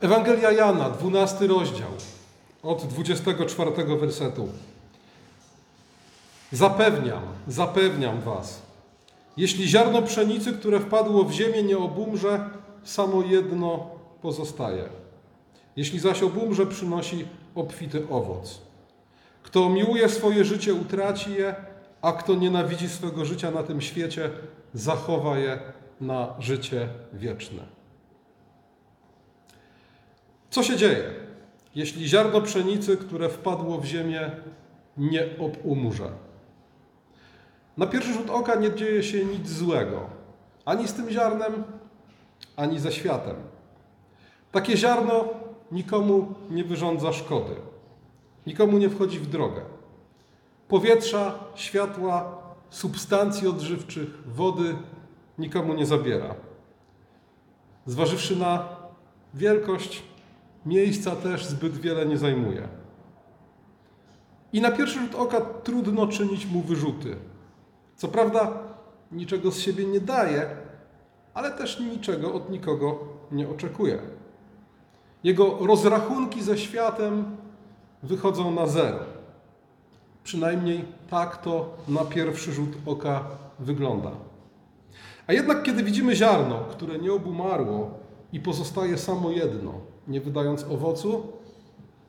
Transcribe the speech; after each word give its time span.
Ewangelia 0.00 0.52
Jana, 0.52 0.90
12 0.90 1.46
rozdział, 1.46 1.90
od 2.62 2.86
24 2.86 3.70
wersetu. 4.00 4.48
Zapewniam, 6.52 7.22
zapewniam 7.48 8.20
was, 8.20 8.62
jeśli 9.36 9.68
ziarno 9.68 10.02
pszenicy, 10.02 10.52
które 10.52 10.80
wpadło 10.80 11.24
w 11.24 11.32
ziemię, 11.32 11.62
nie 11.62 11.78
obumrze, 11.78 12.50
samo 12.84 13.22
jedno 13.22 13.90
pozostaje. 14.22 14.84
Jeśli 15.76 15.98
zaś 15.98 16.22
obumrze, 16.22 16.66
przynosi 16.66 17.26
obfity 17.54 18.06
owoc. 18.10 18.60
Kto 19.42 19.68
miłuje 19.68 20.08
swoje 20.08 20.44
życie, 20.44 20.74
utraci 20.74 21.34
je, 21.34 21.54
a 22.02 22.12
kto 22.12 22.34
nienawidzi 22.34 22.88
swego 22.88 23.24
życia 23.24 23.50
na 23.50 23.62
tym 23.62 23.80
świecie, 23.80 24.30
zachowa 24.74 25.38
je 25.38 25.58
na 26.00 26.34
życie 26.38 26.88
wieczne. 27.12 27.77
Co 30.50 30.62
się 30.62 30.76
dzieje, 30.76 31.10
jeśli 31.74 32.08
ziarno 32.08 32.40
pszenicy, 32.40 32.96
które 32.96 33.28
wpadło 33.28 33.78
w 33.78 33.84
ziemię, 33.84 34.30
nie 34.96 35.26
obumrze? 35.38 36.10
Na 37.76 37.86
pierwszy 37.86 38.12
rzut 38.12 38.30
oka 38.30 38.54
nie 38.54 38.74
dzieje 38.74 39.02
się 39.02 39.24
nic 39.24 39.48
złego, 39.48 40.10
ani 40.64 40.88
z 40.88 40.92
tym 40.92 41.10
ziarnem, 41.10 41.64
ani 42.56 42.78
ze 42.78 42.92
światem. 42.92 43.36
Takie 44.52 44.76
ziarno 44.76 45.24
nikomu 45.72 46.34
nie 46.50 46.64
wyrządza 46.64 47.12
szkody, 47.12 47.54
nikomu 48.46 48.78
nie 48.78 48.90
wchodzi 48.90 49.18
w 49.18 49.26
drogę. 49.26 49.60
Powietrza, 50.68 51.34
światła, 51.54 52.42
substancji 52.70 53.48
odżywczych, 53.48 54.08
wody 54.26 54.76
nikomu 55.38 55.74
nie 55.74 55.86
zabiera. 55.86 56.34
Zważywszy 57.86 58.36
na 58.36 58.68
wielkość, 59.34 60.02
miejsca 60.66 61.16
też 61.16 61.46
zbyt 61.46 61.76
wiele 61.76 62.06
nie 62.06 62.18
zajmuje. 62.18 62.68
I 64.52 64.60
na 64.60 64.70
pierwszy 64.70 65.00
rzut 65.00 65.14
oka 65.14 65.40
trudno 65.40 66.06
czynić 66.06 66.46
mu 66.46 66.60
wyrzuty. 66.62 67.16
Co 67.96 68.08
prawda, 68.08 68.52
niczego 69.12 69.50
z 69.50 69.58
siebie 69.58 69.84
nie 69.84 70.00
daje, 70.00 70.46
ale 71.34 71.50
też 71.50 71.80
niczego 71.80 72.34
od 72.34 72.50
nikogo 72.50 72.98
nie 73.32 73.48
oczekuje. 73.48 73.98
Jego 75.24 75.58
rozrachunki 75.66 76.42
ze 76.42 76.58
światem 76.58 77.36
wychodzą 78.02 78.50
na 78.50 78.66
zero. 78.66 78.98
Przynajmniej 80.24 80.84
tak 81.10 81.36
to 81.36 81.76
na 81.88 82.04
pierwszy 82.04 82.52
rzut 82.52 82.70
oka 82.86 83.24
wygląda. 83.58 84.10
A 85.26 85.32
jednak, 85.32 85.62
kiedy 85.62 85.82
widzimy 85.82 86.16
ziarno, 86.16 86.60
które 86.70 86.98
nie 86.98 87.12
obumarło 87.12 87.90
i 88.32 88.40
pozostaje 88.40 88.98
samo 88.98 89.30
jedno, 89.30 89.72
nie 90.08 90.20
wydając 90.20 90.64
owocu, 90.64 91.32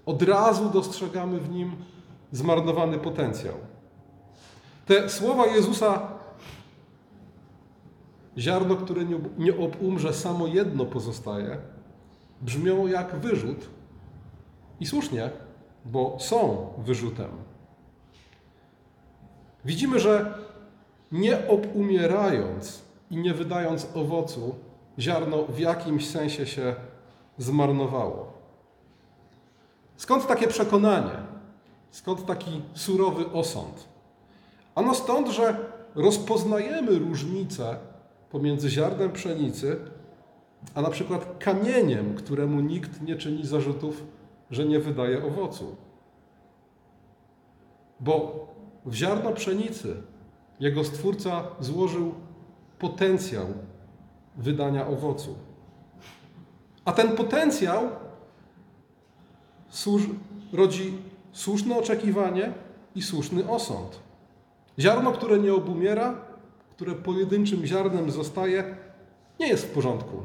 od 0.05 0.21
razu 0.21 0.69
dostrzegamy 0.69 1.39
w 1.39 1.49
nim 1.49 1.71
zmarnowany 2.31 2.97
potencjał. 2.97 3.55
Te 4.85 5.09
słowa 5.09 5.47
Jezusa, 5.47 6.07
ziarno, 8.37 8.75
które 8.75 9.05
nie 9.37 9.57
obumrze, 9.57 10.13
samo 10.13 10.47
jedno 10.47 10.85
pozostaje, 10.85 11.57
brzmią 12.41 12.87
jak 12.87 13.15
wyrzut. 13.15 13.69
I 14.79 14.85
słusznie, 14.85 15.29
bo 15.85 16.17
są 16.19 16.67
wyrzutem. 16.77 17.29
Widzimy, 19.65 19.99
że 19.99 20.33
nie 21.11 21.47
obumierając 21.47 22.81
i 23.11 23.17
nie 23.17 23.33
wydając 23.33 23.87
owocu, 23.95 24.55
ziarno 24.99 25.43
w 25.43 25.59
jakimś 25.59 26.09
sensie 26.09 26.45
się 26.45 26.75
zmarnowało. 27.39 28.33
Skąd 29.97 30.27
takie 30.27 30.47
przekonanie? 30.47 31.17
Skąd 31.91 32.25
taki 32.25 32.61
surowy 32.73 33.31
osąd? 33.31 33.87
Ano 34.75 34.95
stąd, 34.95 35.27
że 35.27 35.57
rozpoznajemy 35.95 36.99
różnicę 36.99 37.77
pomiędzy 38.29 38.69
ziarnem 38.69 39.11
pszenicy, 39.11 39.77
a 40.75 40.81
na 40.81 40.89
przykład 40.89 41.37
kamieniem, 41.39 42.15
któremu 42.15 42.59
nikt 42.59 43.01
nie 43.01 43.15
czyni 43.15 43.45
zarzutów, 43.45 44.03
że 44.51 44.65
nie 44.65 44.79
wydaje 44.79 45.25
owocu. 45.25 45.75
Bo 47.99 48.47
w 48.85 48.93
ziarno 48.93 49.31
pszenicy 49.31 50.01
jego 50.59 50.83
stwórca 50.83 51.43
złożył 51.59 52.13
potencjał 52.79 53.45
wydania 54.37 54.87
owocu. 54.87 55.35
A 56.89 56.91
ten 56.91 57.15
potencjał 57.15 57.89
rodzi 60.53 60.97
słuszne 61.31 61.77
oczekiwanie 61.77 62.53
i 62.95 63.01
słuszny 63.01 63.49
osąd. 63.49 63.99
Ziarno, 64.79 65.11
które 65.11 65.39
nie 65.39 65.53
obumiera, 65.53 66.21
które 66.71 66.95
pojedynczym 66.95 67.65
ziarnem 67.65 68.11
zostaje, 68.11 68.75
nie 69.39 69.47
jest 69.47 69.65
w 69.65 69.71
porządku. 69.71 70.17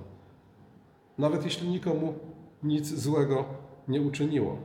Nawet 1.18 1.44
jeśli 1.44 1.68
nikomu 1.68 2.14
nic 2.62 2.88
złego 2.88 3.44
nie 3.88 4.02
uczyniło. 4.02 4.58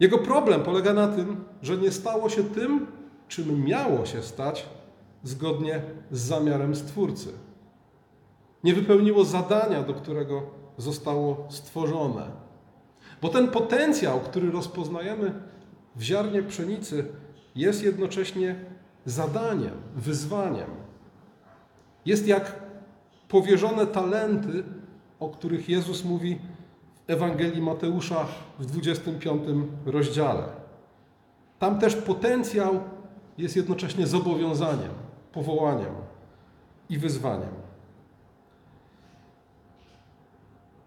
Jego 0.00 0.18
problem 0.18 0.62
polega 0.62 0.92
na 0.92 1.08
tym, 1.08 1.44
że 1.62 1.76
nie 1.76 1.90
stało 1.90 2.28
się 2.28 2.44
tym, 2.44 2.86
czym 3.28 3.64
miało 3.64 4.06
się 4.06 4.22
stać 4.22 4.68
zgodnie 5.22 5.82
z 6.10 6.20
zamiarem 6.20 6.74
Stwórcy. 6.74 7.32
Nie 8.64 8.74
wypełniło 8.74 9.24
zadania, 9.24 9.82
do 9.82 9.94
którego 9.94 10.42
zostało 10.78 11.46
stworzone. 11.50 12.26
Bo 13.22 13.28
ten 13.28 13.48
potencjał, 13.48 14.20
który 14.20 14.50
rozpoznajemy 14.50 15.32
w 15.96 16.02
ziarnie 16.02 16.42
pszenicy, 16.42 17.04
jest 17.54 17.82
jednocześnie 17.82 18.56
zadaniem, 19.04 19.74
wyzwaniem. 19.96 20.70
Jest 22.06 22.26
jak 22.26 22.62
powierzone 23.28 23.86
talenty, 23.86 24.64
o 25.20 25.28
których 25.28 25.68
Jezus 25.68 26.04
mówi 26.04 26.38
w 27.06 27.10
Ewangelii 27.10 27.62
Mateusza 27.62 28.26
w 28.58 28.66
25 28.66 29.42
rozdziale. 29.86 30.44
Tam 31.58 31.78
też 31.78 31.96
potencjał 31.96 32.80
jest 33.38 33.56
jednocześnie 33.56 34.06
zobowiązaniem, 34.06 34.90
powołaniem 35.32 35.94
i 36.88 36.98
wyzwaniem. 36.98 37.61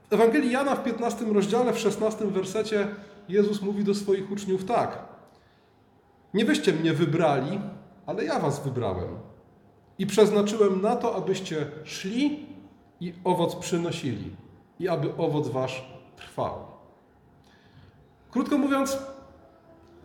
W 0.09 0.13
Ewangelii 0.13 0.51
Jana 0.51 0.75
w 0.75 0.83
15 0.83 1.25
rozdziale, 1.25 1.73
w 1.73 1.79
16 1.79 2.25
wersecie 2.25 2.87
Jezus 3.29 3.61
mówi 3.61 3.83
do 3.83 3.95
swoich 3.95 4.31
uczniów 4.31 4.65
tak. 4.65 5.05
Nie 6.33 6.45
wyście 6.45 6.73
mnie 6.73 6.93
wybrali, 6.93 7.59
ale 8.05 8.25
ja 8.25 8.39
was 8.39 8.63
wybrałem. 8.63 9.09
I 9.99 10.07
przeznaczyłem 10.07 10.81
na 10.81 10.95
to, 10.95 11.15
abyście 11.15 11.67
szli 11.83 12.45
i 12.99 13.13
owoc 13.23 13.55
przynosili, 13.55 14.35
i 14.79 14.87
aby 14.87 15.17
owoc 15.17 15.47
wasz 15.47 15.85
trwał. 16.17 16.53
Krótko 18.31 18.57
mówiąc, 18.57 18.97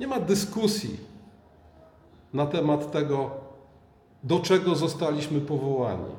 nie 0.00 0.06
ma 0.06 0.21
dyskusji 0.21 0.97
na 2.33 2.47
temat 2.47 2.93
tego, 2.93 3.31
do 4.25 4.41
czego 4.41 4.75
zostaliśmy 4.75 5.41
powołani 5.41 6.15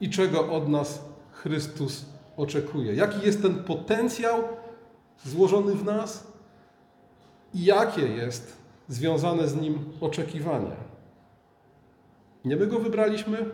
i 0.00 0.10
czego 0.10 0.52
od 0.52 0.68
nas 0.68 1.04
Chrystus 1.32 2.04
oczekuje. 2.36 2.94
Jaki 2.94 3.26
jest 3.26 3.42
ten 3.42 3.64
potencjał 3.64 4.42
złożony 5.24 5.74
w 5.74 5.84
nas 5.84 6.26
i 7.54 7.64
jakie 7.64 8.02
jest 8.02 8.56
związane 8.88 9.48
z 9.48 9.56
nim 9.56 9.92
oczekiwanie. 10.00 10.76
Nie 12.44 12.56
my 12.56 12.66
go 12.66 12.78
wybraliśmy, 12.78 13.50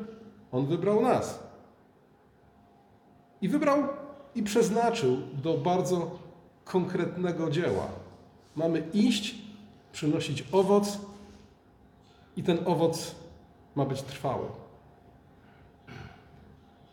on 0.52 0.66
wybrał 0.66 1.02
nas. 1.02 1.38
I 3.42 3.48
wybrał 3.48 3.82
i 4.34 4.42
przeznaczył 4.42 5.16
do 5.42 5.54
bardzo 5.58 6.18
konkretnego 6.64 7.50
dzieła. 7.50 7.86
Mamy 8.56 8.82
iść, 8.94 9.34
przynosić 9.92 10.44
owoc 10.52 10.98
i 12.36 12.42
ten 12.42 12.58
owoc 12.64 13.14
ma 13.74 13.84
być 13.84 14.02
trwały. 14.02 14.61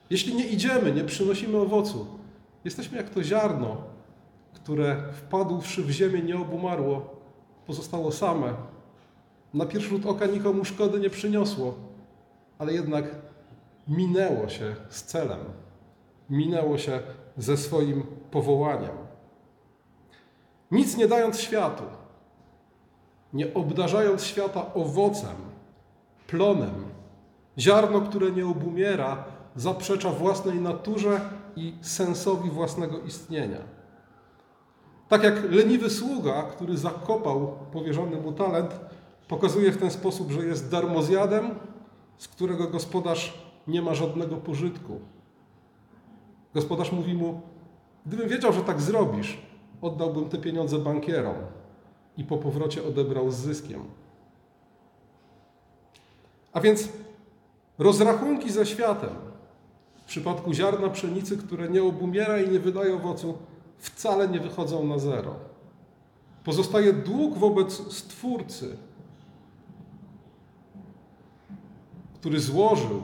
Jeśli 0.10 0.36
nie 0.36 0.48
idziemy, 0.48 0.92
nie 0.92 1.04
przynosimy 1.04 1.58
owocu, 1.58 2.08
jesteśmy 2.66 2.98
jak 2.98 3.10
to 3.10 3.24
ziarno, 3.24 3.78
które 4.54 5.14
wpadłszy 5.14 5.84
w 5.84 5.90
ziemię 5.90 6.22
nie 6.22 6.38
obumarło, 6.38 7.16
pozostało 7.68 8.12
same. 8.12 8.54
Na 9.54 9.66
pierwszy 9.66 9.90
rzut 9.90 10.06
oka 10.06 10.26
nikomu 10.26 10.66
szkody 10.66 11.00
nie 11.00 11.10
przyniosło, 11.10 11.76
ale 12.60 12.74
jednak 12.74 13.06
minęło 13.88 14.50
się 14.50 14.76
z 14.90 15.04
celem, 15.04 15.40
minęło 16.30 16.78
się 16.78 17.00
ze 17.38 17.58
swoim 17.58 18.04
powołaniem. 18.32 18.98
Nic 20.72 20.98
nie 20.98 21.08
dając 21.08 21.40
światu, 21.40 21.84
nie 23.34 23.54
obdarzając 23.54 24.24
świata 24.24 24.74
owocem, 24.74 25.36
plonem, 26.28 26.86
ziarno, 27.58 28.02
które 28.02 28.32
nie 28.32 28.48
obumiera, 28.48 29.24
zaprzecza 29.60 30.10
własnej 30.10 30.60
naturze 30.60 31.22
i 31.56 31.74
sensowi 31.82 32.50
własnego 32.50 33.00
istnienia. 33.00 33.58
Tak 35.10 35.24
jak 35.24 35.52
leniwy 35.52 35.90
sługa, 35.90 36.44
który 36.44 36.78
zakopał 36.78 37.56
powierzony 37.72 38.18
mu 38.18 38.32
talent, 38.32 38.80
pokazuje 39.28 39.72
w 39.72 39.78
ten 39.78 39.92
sposób, 39.92 40.32
że 40.32 40.46
jest 40.46 40.72
darmozjadem, 40.72 41.56
z 42.18 42.28
którego 42.28 42.68
gospodarz 42.68 43.34
nie 43.68 43.82
ma 43.82 43.96
żadnego 43.96 44.38
pożytku. 44.38 45.00
Gospodarz 46.54 46.92
mówi 46.92 47.14
mu: 47.14 47.42
Gdybym 48.06 48.30
wiedział, 48.30 48.54
że 48.54 48.62
tak 48.62 48.82
zrobisz, 48.82 49.42
oddałbym 49.82 50.30
te 50.30 50.38
pieniądze 50.38 50.78
bankierom 50.78 51.36
i 52.18 52.24
po 52.24 52.38
powrocie 52.38 52.84
odebrał 52.84 53.32
z 53.32 53.36
zyskiem. 53.36 53.84
A 56.54 56.62
więc 56.62 56.90
rozrachunki 57.78 58.52
ze 58.52 58.66
światem 58.66 59.29
przypadku 60.10 60.54
ziarna 60.54 60.90
pszenicy, 60.90 61.38
które 61.38 61.70
nie 61.70 61.84
obumiera 61.84 62.42
i 62.42 62.50
nie 62.50 62.60
wydaje 62.60 62.96
owocu, 62.96 63.38
wcale 63.78 64.28
nie 64.28 64.40
wychodzą 64.40 64.88
na 64.88 65.00
zero. 65.00 65.36
Pozostaje 66.44 66.94
dług 66.94 67.38
wobec 67.38 67.94
Stwórcy, 67.94 68.78
który 72.14 72.40
złożył 72.40 73.04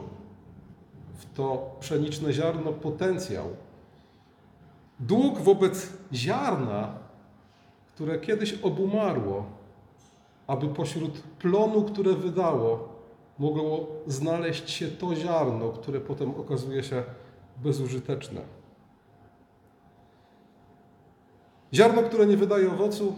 w 1.17 1.33
to 1.35 1.75
pszeniczne 1.79 2.33
ziarno 2.33 2.71
potencjał. 2.71 3.49
Dług 4.99 5.39
wobec 5.39 5.89
ziarna, 6.13 6.93
które 7.87 8.19
kiedyś 8.19 8.53
obumarło, 8.53 9.45
aby 10.47 10.67
pośród 10.67 11.21
plonu, 11.21 11.83
które 11.83 12.13
wydało, 12.13 12.94
mogło 13.39 13.87
znaleźć 14.07 14.69
się 14.69 14.87
to 14.87 15.15
ziarno, 15.15 15.69
które 15.69 16.01
potem 16.01 16.31
okazuje 16.35 16.83
się 16.83 17.03
bezużyteczne. 17.57 18.41
Ziarno, 21.73 22.03
które 22.03 22.25
nie 22.25 22.37
wydaje 22.37 22.71
owocu, 22.71 23.15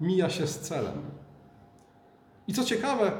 mija 0.00 0.30
się 0.30 0.46
z 0.46 0.60
celem. 0.60 1.02
I 2.48 2.52
co 2.52 2.64
ciekawe, 2.64 3.12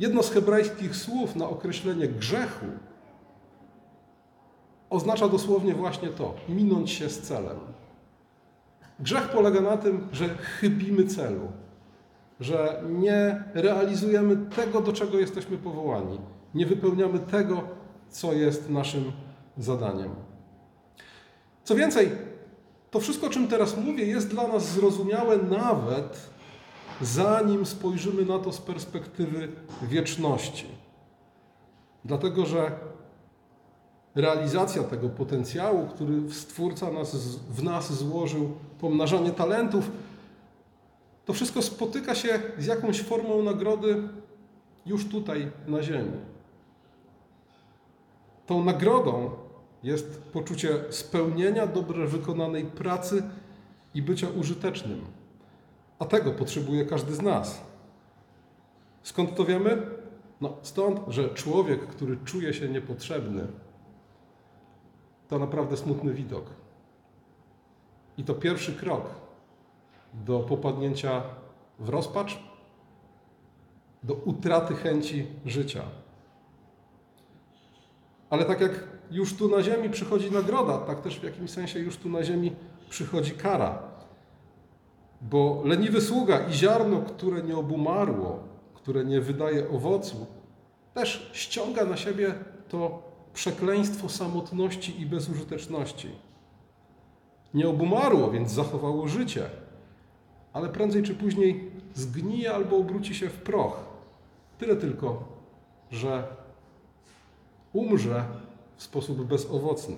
jedno 0.00 0.22
z 0.22 0.30
hebrajskich 0.30 0.96
słów 0.96 1.36
na 1.36 1.48
określenie 1.48 2.08
grzechu 2.08 2.66
oznacza 4.90 5.28
dosłownie 5.28 5.74
właśnie 5.74 6.08
to 6.08 6.34
minąć 6.48 6.90
się 6.90 7.10
z 7.10 7.20
celem. 7.20 7.58
Grzech 9.00 9.28
polega 9.28 9.60
na 9.60 9.76
tym, 9.76 10.08
że 10.12 10.28
chybimy 10.28 11.06
celu, 11.06 11.52
że 12.40 12.82
nie 12.88 13.44
realizujemy 13.54 14.36
tego, 14.36 14.80
do 14.80 14.92
czego 14.92 15.18
jesteśmy 15.18 15.58
powołani, 15.58 16.18
nie 16.54 16.66
wypełniamy 16.66 17.18
tego, 17.18 17.62
co 18.10 18.32
jest 18.32 18.70
naszym 18.70 19.12
zadaniem. 19.58 20.10
Co 21.64 21.74
więcej, 21.74 22.10
to 22.90 23.00
wszystko, 23.00 23.26
o 23.26 23.30
czym 23.30 23.48
teraz 23.48 23.76
mówię, 23.76 24.06
jest 24.06 24.28
dla 24.28 24.48
nas 24.48 24.72
zrozumiałe 24.72 25.36
nawet 25.36 26.30
zanim 27.00 27.66
spojrzymy 27.66 28.24
na 28.24 28.38
to 28.38 28.52
z 28.52 28.58
perspektywy 28.60 29.48
wieczności. 29.82 30.66
Dlatego, 32.04 32.46
że 32.46 32.70
realizacja 34.14 34.82
tego 34.82 35.08
potencjału, 35.08 35.86
który 35.86 36.32
Stwórca 36.32 36.90
nas, 36.90 37.16
w 37.50 37.62
nas 37.62 37.92
złożył, 37.92 38.52
pomnażanie 38.80 39.30
talentów, 39.30 39.90
to 41.28 41.32
wszystko 41.32 41.62
spotyka 41.62 42.14
się 42.14 42.40
z 42.58 42.66
jakąś 42.66 43.02
formą 43.02 43.42
nagrody 43.42 44.08
już 44.86 45.08
tutaj 45.08 45.50
na 45.66 45.82
Ziemi. 45.82 46.18
Tą 48.46 48.64
nagrodą 48.64 49.30
jest 49.82 50.22
poczucie 50.32 50.84
spełnienia 50.90 51.66
dobrze 51.66 52.06
wykonanej 52.06 52.64
pracy 52.64 53.22
i 53.94 54.02
bycia 54.02 54.28
użytecznym. 54.28 55.04
A 55.98 56.04
tego 56.04 56.32
potrzebuje 56.32 56.86
każdy 56.86 57.14
z 57.14 57.22
nas. 57.22 57.62
Skąd 59.02 59.36
to 59.36 59.44
wiemy? 59.44 59.86
No, 60.40 60.56
stąd, 60.62 61.00
że 61.08 61.28
człowiek, 61.28 61.86
który 61.86 62.16
czuje 62.24 62.54
się 62.54 62.68
niepotrzebny, 62.68 63.46
to 65.28 65.38
naprawdę 65.38 65.76
smutny 65.76 66.14
widok. 66.14 66.44
I 68.18 68.24
to 68.24 68.34
pierwszy 68.34 68.72
krok 68.72 69.27
do 70.12 70.40
popadnięcia 70.40 71.22
w 71.78 71.88
rozpacz, 71.88 72.38
do 74.02 74.14
utraty 74.14 74.74
chęci 74.74 75.26
życia. 75.46 75.82
Ale 78.30 78.44
tak 78.44 78.60
jak 78.60 78.84
już 79.10 79.36
tu 79.36 79.48
na 79.48 79.62
ziemi 79.62 79.90
przychodzi 79.90 80.30
nagroda, 80.30 80.78
tak 80.78 81.00
też 81.00 81.20
w 81.20 81.22
jakimś 81.22 81.50
sensie 81.50 81.78
już 81.78 81.96
tu 81.96 82.08
na 82.08 82.24
ziemi 82.24 82.52
przychodzi 82.90 83.32
kara. 83.32 83.82
Bo 85.20 85.62
leniwy 85.64 86.00
sługa 86.00 86.38
i 86.38 86.52
ziarno, 86.52 87.02
które 87.02 87.42
nie 87.42 87.56
obumarło, 87.56 88.38
które 88.74 89.04
nie 89.04 89.20
wydaje 89.20 89.70
owocu, 89.70 90.26
też 90.94 91.30
ściąga 91.32 91.84
na 91.84 91.96
siebie 91.96 92.34
to 92.68 93.02
przekleństwo 93.34 94.08
samotności 94.08 95.00
i 95.00 95.06
bezużyteczności. 95.06 96.08
Nie 97.54 97.68
obumarło, 97.68 98.30
więc 98.30 98.50
zachowało 98.50 99.08
życie, 99.08 99.50
ale 100.58 100.68
prędzej 100.68 101.02
czy 101.02 101.14
później 101.14 101.70
zgnije 101.94 102.54
albo 102.54 102.76
obróci 102.76 103.14
się 103.14 103.28
w 103.28 103.42
proch. 103.42 103.84
Tyle 104.58 104.76
tylko, 104.76 105.24
że 105.90 106.26
umrze 107.72 108.24
w 108.76 108.82
sposób 108.82 109.24
bezowocny. 109.24 109.96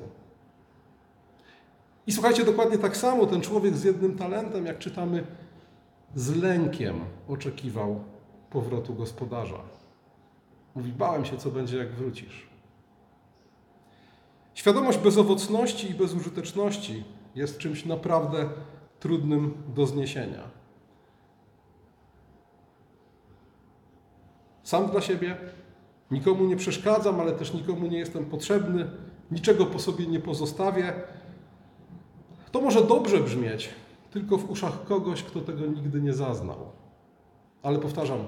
I 2.07 2.13
słuchajcie, 2.13 2.45
dokładnie 2.45 2.79
tak 2.79 2.97
samo 2.97 3.27
ten 3.27 3.41
człowiek 3.41 3.77
z 3.77 3.85
jednym 3.85 4.17
talentem, 4.17 4.67
jak 4.67 4.79
czytamy, 4.79 5.27
z 6.15 6.37
lękiem 6.37 7.01
oczekiwał 7.29 8.05
powrotu 8.51 8.95
gospodarza. 8.95 9.61
Mówi, 10.75 10.93
bałem 10.93 11.25
się, 11.25 11.37
co 11.37 11.51
będzie, 11.51 11.77
jak 11.77 11.93
wrócisz. 11.93 12.47
Świadomość 14.55 14.99
bezowocności 14.99 15.91
i 15.91 15.95
bezużyteczności 15.95 17.05
jest 17.35 17.59
czymś 17.59 17.85
naprawdę 17.85 18.49
trudnym 19.01 19.55
do 19.75 19.87
zniesienia. 19.87 20.61
Sam 24.63 24.87
dla 24.87 25.01
siebie 25.01 25.37
nikomu 26.11 26.45
nie 26.45 26.57
przeszkadzam, 26.57 27.21
ale 27.21 27.33
też 27.33 27.55
nikomu 27.55 27.87
nie 27.87 27.99
jestem 27.99 28.25
potrzebny, 28.25 28.91
niczego 29.31 29.67
po 29.67 29.79
sobie 29.79 30.07
nie 30.07 30.21
pozostawię. 30.21 30.93
To 32.53 32.61
może 32.61 32.85
dobrze 32.85 33.21
brzmieć, 33.21 33.71
tylko 34.11 34.39
w 34.39 34.51
uszach 34.51 34.85
kogoś, 34.85 35.23
kto 35.23 35.41
tego 35.41 35.67
nigdy 35.67 36.01
nie 36.01 36.13
zaznał. 36.13 36.57
Ale 37.63 37.79
powtarzam, 37.79 38.19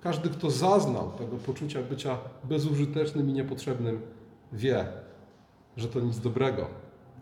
każdy, 0.00 0.28
kto 0.28 0.50
zaznał 0.50 1.12
tego 1.12 1.36
poczucia 1.36 1.82
bycia 1.82 2.18
bezużytecznym 2.44 3.30
i 3.30 3.32
niepotrzebnym, 3.32 4.00
wie, 4.52 4.86
że 5.76 5.88
to 5.88 6.00
nic 6.00 6.18
dobrego, 6.18 6.66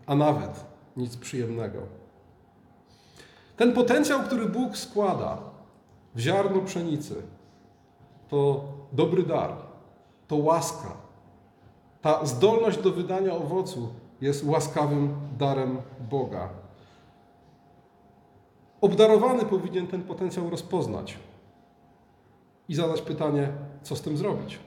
a 0.05 0.15
nawet 0.15 0.65
nic 0.97 1.17
przyjemnego. 1.17 2.00
Ten 3.61 3.73
potencjał, 3.73 4.19
który 4.19 4.45
Bóg 4.45 4.77
składa 4.77 5.37
w 6.15 6.19
ziarno 6.19 6.61
pszenicy, 6.61 7.15
to 8.29 8.63
dobry 8.91 9.23
dar, 9.23 9.53
to 10.27 10.35
łaska. 10.35 10.93
Ta 12.01 12.25
zdolność 12.25 12.77
do 12.77 12.91
wydania 12.91 13.33
owocu 13.33 13.89
jest 14.21 14.45
łaskawym 14.45 15.13
darem 15.37 15.77
Boga. 16.09 16.49
Obdarowany 18.81 19.45
powinien 19.45 19.87
ten 19.87 20.03
potencjał 20.03 20.49
rozpoznać 20.49 21.17
i 22.69 22.75
zadać 22.75 23.01
pytanie, 23.01 23.51
co 23.83 23.95
z 23.95 24.01
tym 24.01 24.17
zrobić. 24.17 24.59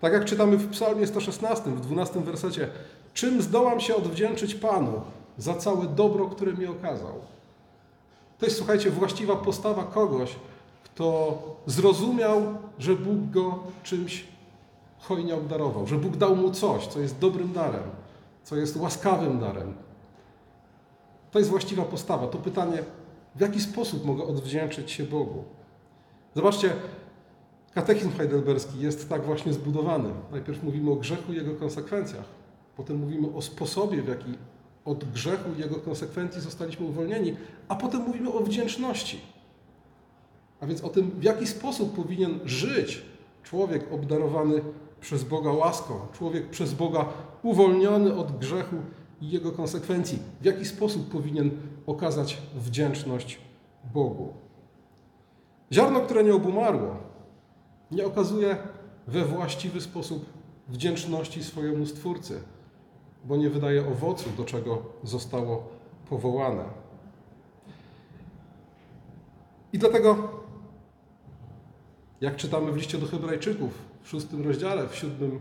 Tak 0.00 0.12
jak 0.12 0.24
czytamy 0.24 0.56
w 0.56 0.70
Psalmie 0.70 1.06
116, 1.06 1.70
w 1.70 1.80
12 1.80 2.20
wersecie, 2.20 2.68
czym 3.14 3.42
zdołam 3.42 3.80
się 3.80 3.96
odwdzięczyć 3.96 4.54
Panu 4.54 5.00
za 5.38 5.54
całe 5.54 5.86
dobro, 5.86 6.26
które 6.26 6.52
mi 6.52 6.66
okazał? 6.66 7.32
To 8.42 8.46
jest, 8.46 8.58
słuchajcie, 8.58 8.90
właściwa 8.90 9.36
postawa 9.36 9.84
kogoś, 9.84 10.34
kto 10.84 11.38
zrozumiał, 11.66 12.42
że 12.78 12.96
Bóg 12.96 13.30
go 13.30 13.58
czymś 13.82 14.24
hojnie 14.98 15.34
obdarował, 15.34 15.86
że 15.86 15.96
Bóg 15.96 16.16
dał 16.16 16.36
mu 16.36 16.50
coś, 16.50 16.86
co 16.86 17.00
jest 17.00 17.18
dobrym 17.18 17.52
darem, 17.52 17.82
co 18.44 18.56
jest 18.56 18.76
łaskawym 18.76 19.40
darem. 19.40 19.74
To 21.30 21.38
jest 21.38 21.50
właściwa 21.50 21.82
postawa. 21.82 22.26
To 22.26 22.38
pytanie, 22.38 22.82
w 23.34 23.40
jaki 23.40 23.60
sposób 23.60 24.04
mogę 24.04 24.24
odwdzięczyć 24.24 24.90
się 24.90 25.04
Bogu? 25.04 25.44
Zobaczcie, 26.34 26.72
katechizm 27.74 28.10
heidelberski 28.10 28.80
jest 28.80 29.08
tak 29.08 29.24
właśnie 29.24 29.52
zbudowany. 29.52 30.10
Najpierw 30.32 30.62
mówimy 30.62 30.90
o 30.90 30.96
grzechu 30.96 31.32
i 31.32 31.36
jego 31.36 31.54
konsekwencjach. 31.54 32.24
Potem 32.76 32.96
mówimy 32.96 33.28
o 33.36 33.42
sposobie, 33.42 34.02
w 34.02 34.08
jaki 34.08 34.34
od 34.84 35.04
grzechu 35.04 35.50
i 35.56 35.60
jego 35.60 35.74
konsekwencji 35.74 36.40
zostaliśmy 36.40 36.86
uwolnieni, 36.86 37.36
a 37.68 37.74
potem 37.74 38.02
mówimy 38.02 38.32
o 38.32 38.40
wdzięczności. 38.40 39.20
A 40.60 40.66
więc 40.66 40.84
o 40.84 40.88
tym, 40.88 41.10
w 41.10 41.22
jaki 41.22 41.46
sposób 41.46 41.96
powinien 41.96 42.40
żyć 42.44 43.02
człowiek 43.42 43.92
obdarowany 43.92 44.62
przez 45.00 45.24
Boga 45.24 45.52
łaską, 45.52 45.94
człowiek 46.12 46.50
przez 46.50 46.74
Boga 46.74 47.06
uwolniony 47.42 48.14
od 48.14 48.38
grzechu 48.38 48.76
i 49.20 49.30
jego 49.30 49.52
konsekwencji. 49.52 50.18
W 50.40 50.44
jaki 50.44 50.64
sposób 50.64 51.10
powinien 51.10 51.50
okazać 51.86 52.38
wdzięczność 52.54 53.38
Bogu? 53.94 54.32
Ziarno, 55.72 56.00
które 56.00 56.24
nie 56.24 56.34
obumarło, 56.34 56.96
nie 57.90 58.06
okazuje 58.06 58.56
we 59.06 59.24
właściwy 59.24 59.80
sposób 59.80 60.26
wdzięczności 60.68 61.44
swojemu 61.44 61.86
Stwórcy, 61.86 62.40
bo 63.24 63.36
nie 63.36 63.50
wydaje 63.50 63.88
owocu, 63.88 64.30
do 64.36 64.44
czego 64.44 64.82
zostało 65.02 65.68
powołane. 66.10 66.64
I 69.72 69.78
dlatego, 69.78 70.28
jak 72.20 72.36
czytamy 72.36 72.72
w 72.72 72.76
liście 72.76 72.98
do 72.98 73.06
Hebrajczyków 73.06 73.78
w 74.02 74.08
szóstym 74.08 74.44
rozdziale, 74.44 74.88
w 74.88 74.96
siódmym 74.96 75.40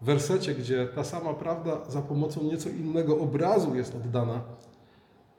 wersecie, 0.00 0.54
gdzie 0.54 0.86
ta 0.86 1.04
sama 1.04 1.34
prawda 1.34 1.80
za 1.88 2.02
pomocą 2.02 2.42
nieco 2.42 2.68
innego 2.68 3.18
obrazu 3.18 3.74
jest 3.74 3.94
oddana, 3.94 4.40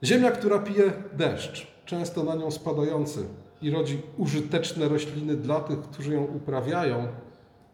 ziemia, 0.03 0.31
która 0.31 0.59
pije 0.59 0.93
deszcz, 1.13 1.67
często 1.85 2.23
na 2.23 2.35
nią 2.35 2.51
spadający 2.51 3.25
i 3.61 3.71
rodzi 3.71 4.01
użyteczne 4.17 4.89
rośliny 4.89 5.35
dla 5.35 5.59
tych, 5.59 5.81
którzy 5.81 6.13
ją 6.13 6.23
uprawiają, 6.23 7.07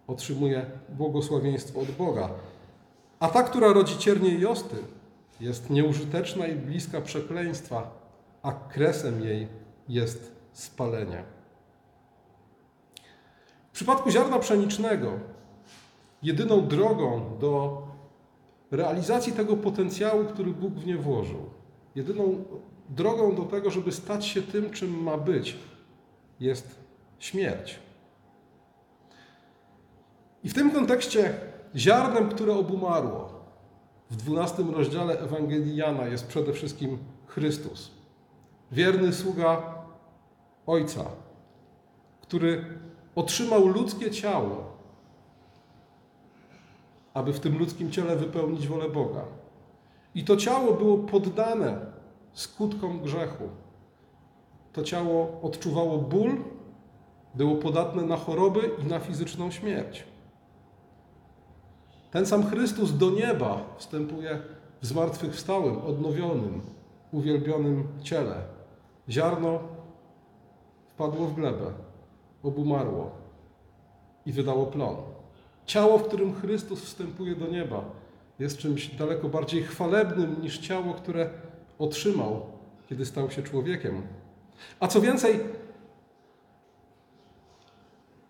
otrzymuje 0.07 0.65
błogosławieństwo 0.89 1.79
od 1.79 1.91
Boga. 1.91 2.29
A 3.21 3.29
ta, 3.29 3.43
która 3.43 3.73
rodzi 3.73 3.97
ciernie 3.97 4.29
i 4.29 4.45
osty, 4.45 4.75
jest 5.39 5.69
nieużyteczna 5.69 6.47
i 6.47 6.55
bliska 6.55 7.01
przekleństwa, 7.01 7.91
a 8.43 8.51
kresem 8.51 9.23
jej 9.23 9.47
jest 9.89 10.31
spalenie. 10.53 11.23
W 13.71 13.73
przypadku 13.73 14.11
ziarna 14.11 14.39
pszenicznego, 14.39 15.19
jedyną 16.23 16.67
drogą 16.67 17.37
do 17.39 17.81
realizacji 18.71 19.33
tego 19.33 19.57
potencjału, 19.57 20.25
który 20.25 20.51
Bóg 20.51 20.73
w 20.73 20.85
nie 20.85 20.97
włożył, 20.97 21.49
jedyną 21.95 22.43
drogą 22.89 23.35
do 23.35 23.43
tego, 23.43 23.71
żeby 23.71 23.91
stać 23.91 24.25
się 24.25 24.41
tym, 24.41 24.69
czym 24.69 25.03
ma 25.03 25.17
być, 25.17 25.57
jest 26.39 26.75
śmierć. 27.19 27.79
I 30.43 30.49
w 30.49 30.53
tym 30.53 30.71
kontekście 30.71 31.50
ziarnem, 31.75 32.29
które 32.29 32.53
obumarło 32.53 33.29
w 34.11 34.15
12 34.15 34.63
rozdziale 34.63 35.19
Ewangelii 35.19 35.75
Jana 35.75 36.05
jest 36.05 36.27
przede 36.27 36.53
wszystkim 36.53 36.97
Chrystus. 37.27 37.91
Wierny 38.71 39.13
sługa 39.13 39.75
Ojca, 40.67 41.05
który 42.21 42.65
otrzymał 43.15 43.67
ludzkie 43.67 44.11
ciało, 44.11 44.71
aby 47.13 47.33
w 47.33 47.39
tym 47.39 47.57
ludzkim 47.57 47.91
ciele 47.91 48.15
wypełnić 48.15 48.67
wolę 48.67 48.89
Boga. 48.89 49.25
I 50.15 50.23
to 50.23 50.37
ciało 50.37 50.73
było 50.73 50.97
poddane 50.97 51.85
skutkom 52.33 53.01
grzechu. 53.01 53.49
To 54.73 54.83
ciało 54.83 55.41
odczuwało 55.41 55.97
ból, 55.97 56.37
było 57.35 57.55
podatne 57.55 58.01
na 58.01 58.17
choroby 58.17 58.71
i 58.85 58.87
na 58.87 58.99
fizyczną 58.99 59.51
śmierć. 59.51 60.10
Ten 62.11 62.25
sam 62.25 62.43
Chrystus 62.43 62.97
do 62.97 63.11
nieba 63.11 63.75
wstępuje 63.77 64.41
w 64.81 64.85
zmartwychwstałym, 64.85 65.77
odnowionym, 65.77 66.61
uwielbionym 67.11 67.87
ciele. 68.03 68.35
Ziarno 69.09 69.59
wpadło 70.87 71.27
w 71.27 71.35
glebę, 71.35 71.73
obumarło 72.43 73.11
i 74.25 74.31
wydało 74.31 74.65
plon. 74.65 74.95
Ciało, 75.65 75.97
w 75.97 76.07
którym 76.07 76.35
Chrystus 76.35 76.81
wstępuje 76.81 77.35
do 77.35 77.47
nieba, 77.47 77.85
jest 78.39 78.57
czymś 78.57 78.87
daleko 78.87 79.29
bardziej 79.29 79.63
chwalebnym 79.63 80.41
niż 80.41 80.57
ciało, 80.57 80.93
które 80.93 81.29
otrzymał, 81.79 82.41
kiedy 82.89 83.05
stał 83.05 83.31
się 83.31 83.43
człowiekiem. 83.43 84.01
A 84.79 84.87
co 84.87 85.01
więcej, 85.01 85.39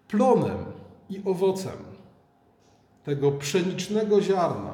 plonem 0.07 0.65
i 1.09 1.21
owocem 1.25 1.90
tego 3.03 3.31
pszenicznego 3.31 4.21
ziarna, 4.21 4.73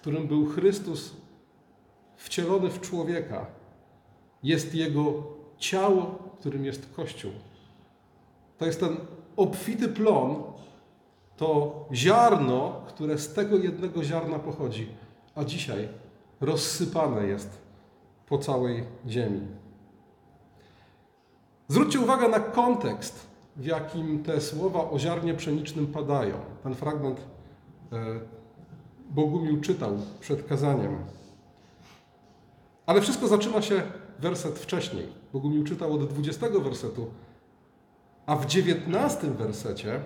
którym 0.00 0.26
był 0.26 0.46
Chrystus 0.46 1.16
wcielony 2.16 2.70
w 2.70 2.80
człowieka, 2.80 3.46
jest 4.42 4.74
Jego 4.74 5.22
ciało, 5.58 6.18
którym 6.40 6.64
jest 6.64 6.94
Kościół. 6.94 7.32
To 8.58 8.66
jest 8.66 8.80
ten 8.80 8.96
obfity 9.36 9.88
plon, 9.88 10.42
to 11.36 11.84
ziarno, 11.92 12.82
które 12.88 13.18
z 13.18 13.34
tego 13.34 13.56
jednego 13.56 14.04
ziarna 14.04 14.38
pochodzi, 14.38 14.88
a 15.34 15.44
dzisiaj 15.44 15.88
rozsypane 16.40 17.26
jest 17.26 17.60
po 18.26 18.38
całej 18.38 18.84
ziemi. 19.08 19.46
Zwróćcie 21.68 22.00
uwagę 22.00 22.28
na 22.28 22.40
kontekst, 22.40 23.27
w 23.58 23.64
jakim 23.64 24.22
te 24.22 24.40
słowa 24.40 24.90
o 24.90 24.98
ziarnie 24.98 25.34
pszenicznym 25.34 25.86
padają. 25.86 26.34
Ten 26.62 26.74
fragment 26.74 27.20
e, 27.92 28.20
Bogumił 29.10 29.60
czytał 29.60 29.90
przed 30.20 30.46
kazaniem. 30.46 30.96
Ale 32.86 33.00
wszystko 33.00 33.28
zaczyna 33.28 33.62
się 33.62 33.82
werset 34.18 34.58
wcześniej. 34.58 35.06
Bogumił 35.32 35.64
czytał 35.64 35.92
od 35.92 36.08
20 36.08 36.48
wersetu, 36.48 37.06
a 38.26 38.36
w 38.36 38.46
19 38.46 39.30
wersecie 39.30 40.00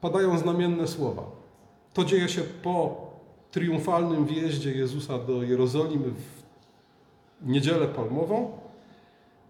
padają 0.00 0.38
znamienne 0.38 0.88
słowa. 0.88 1.22
To 1.92 2.04
dzieje 2.04 2.28
się 2.28 2.42
po 2.42 3.06
triumfalnym 3.50 4.26
wjeździe 4.26 4.72
Jezusa 4.72 5.18
do 5.18 5.42
Jerozolimy 5.42 6.10
w 6.10 6.42
niedzielę 7.48 7.88
palmową. 7.88 8.58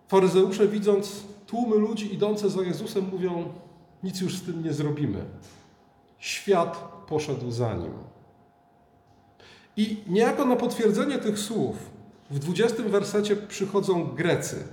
Faryzeusze, 0.08 0.68
widząc 0.68 1.24
tłumy 1.52 1.76
ludzi 1.76 2.14
idące 2.14 2.50
za 2.50 2.62
Jezusem, 2.62 3.08
mówią: 3.12 3.52
Nic 4.02 4.20
już 4.20 4.36
z 4.36 4.42
tym 4.42 4.64
nie 4.64 4.72
zrobimy. 4.72 5.24
Świat 6.18 7.04
poszedł 7.08 7.50
za 7.50 7.74
nim. 7.74 7.92
I 9.76 9.96
niejako 10.06 10.44
na 10.44 10.56
potwierdzenie 10.56 11.18
tych 11.18 11.38
słów 11.38 11.76
w 12.30 12.38
20 12.38 12.82
wersecie 12.82 13.36
przychodzą 13.36 14.04
Grecy. 14.04 14.64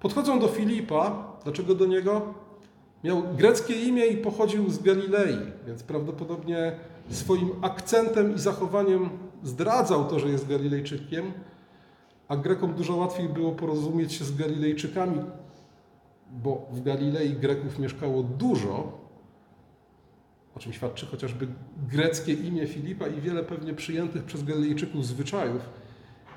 Podchodzą 0.00 0.40
do 0.40 0.48
Filipa. 0.48 1.32
Dlaczego 1.44 1.74
do 1.74 1.86
niego? 1.86 2.34
Miał 3.04 3.22
greckie 3.36 3.74
imię 3.74 4.06
i 4.06 4.16
pochodził 4.16 4.70
z 4.70 4.82
Galilei, 4.82 5.38
więc 5.66 5.82
prawdopodobnie 5.82 6.72
swoim 7.10 7.50
akcentem 7.62 8.34
i 8.34 8.38
zachowaniem 8.38 9.10
zdradzał 9.42 10.04
to, 10.04 10.18
że 10.18 10.28
jest 10.28 10.48
Galilejczykiem, 10.48 11.32
a 12.28 12.36
Grekom 12.36 12.74
dużo 12.74 12.96
łatwiej 12.96 13.28
było 13.28 13.52
porozumieć 13.52 14.12
się 14.12 14.24
z 14.24 14.36
Galilejczykami, 14.36 15.20
bo 16.30 16.66
w 16.72 16.82
Galilei 16.82 17.34
Greków 17.34 17.78
mieszkało 17.78 18.22
dużo, 18.22 18.98
o 20.56 20.58
czym 20.58 20.72
świadczy 20.72 21.06
chociażby 21.06 21.46
greckie 21.88 22.32
imię 22.32 22.66
Filipa 22.66 23.06
i 23.06 23.20
wiele 23.20 23.42
pewnie 23.42 23.74
przyjętych 23.74 24.24
przez 24.24 24.42
Galilejczyków 24.42 25.06
zwyczajów. 25.06 25.62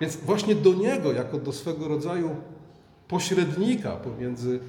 Więc 0.01 0.15
właśnie 0.17 0.55
do 0.55 0.73
niego, 0.73 1.11
jako 1.13 1.37
do 1.37 1.51
swego 1.51 1.87
rodzaju 1.87 2.35
pośrednika 3.07 3.91
pomiędzy 3.91 4.59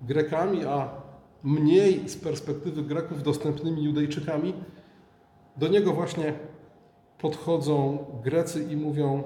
Grekami, 0.00 0.64
a 0.64 0.90
mniej 1.44 2.08
z 2.08 2.16
perspektywy 2.16 2.82
Greków 2.82 3.22
dostępnymi 3.22 3.84
Judejczykami, 3.84 4.54
do 5.56 5.68
niego 5.68 5.92
właśnie 5.92 6.34
podchodzą 7.18 8.04
Grecy 8.24 8.66
i 8.70 8.76
mówią: 8.76 9.22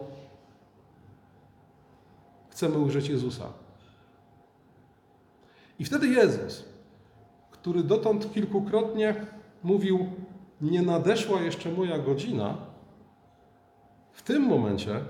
Chcemy 2.55 2.79
ujrzeć 2.79 3.09
Jezusa. 3.09 3.45
I 5.79 5.85
wtedy 5.85 6.09
Jezus, 6.09 6.65
który 7.51 7.83
dotąd 7.83 8.33
kilkukrotnie 8.33 9.27
mówił: 9.63 10.07
Nie 10.61 10.83
nadeszła 10.83 11.41
jeszcze 11.41 11.73
moja 11.73 11.99
godzina, 11.99 12.57
w 14.13 14.23
tym 14.23 14.43
momencie, 14.43 15.01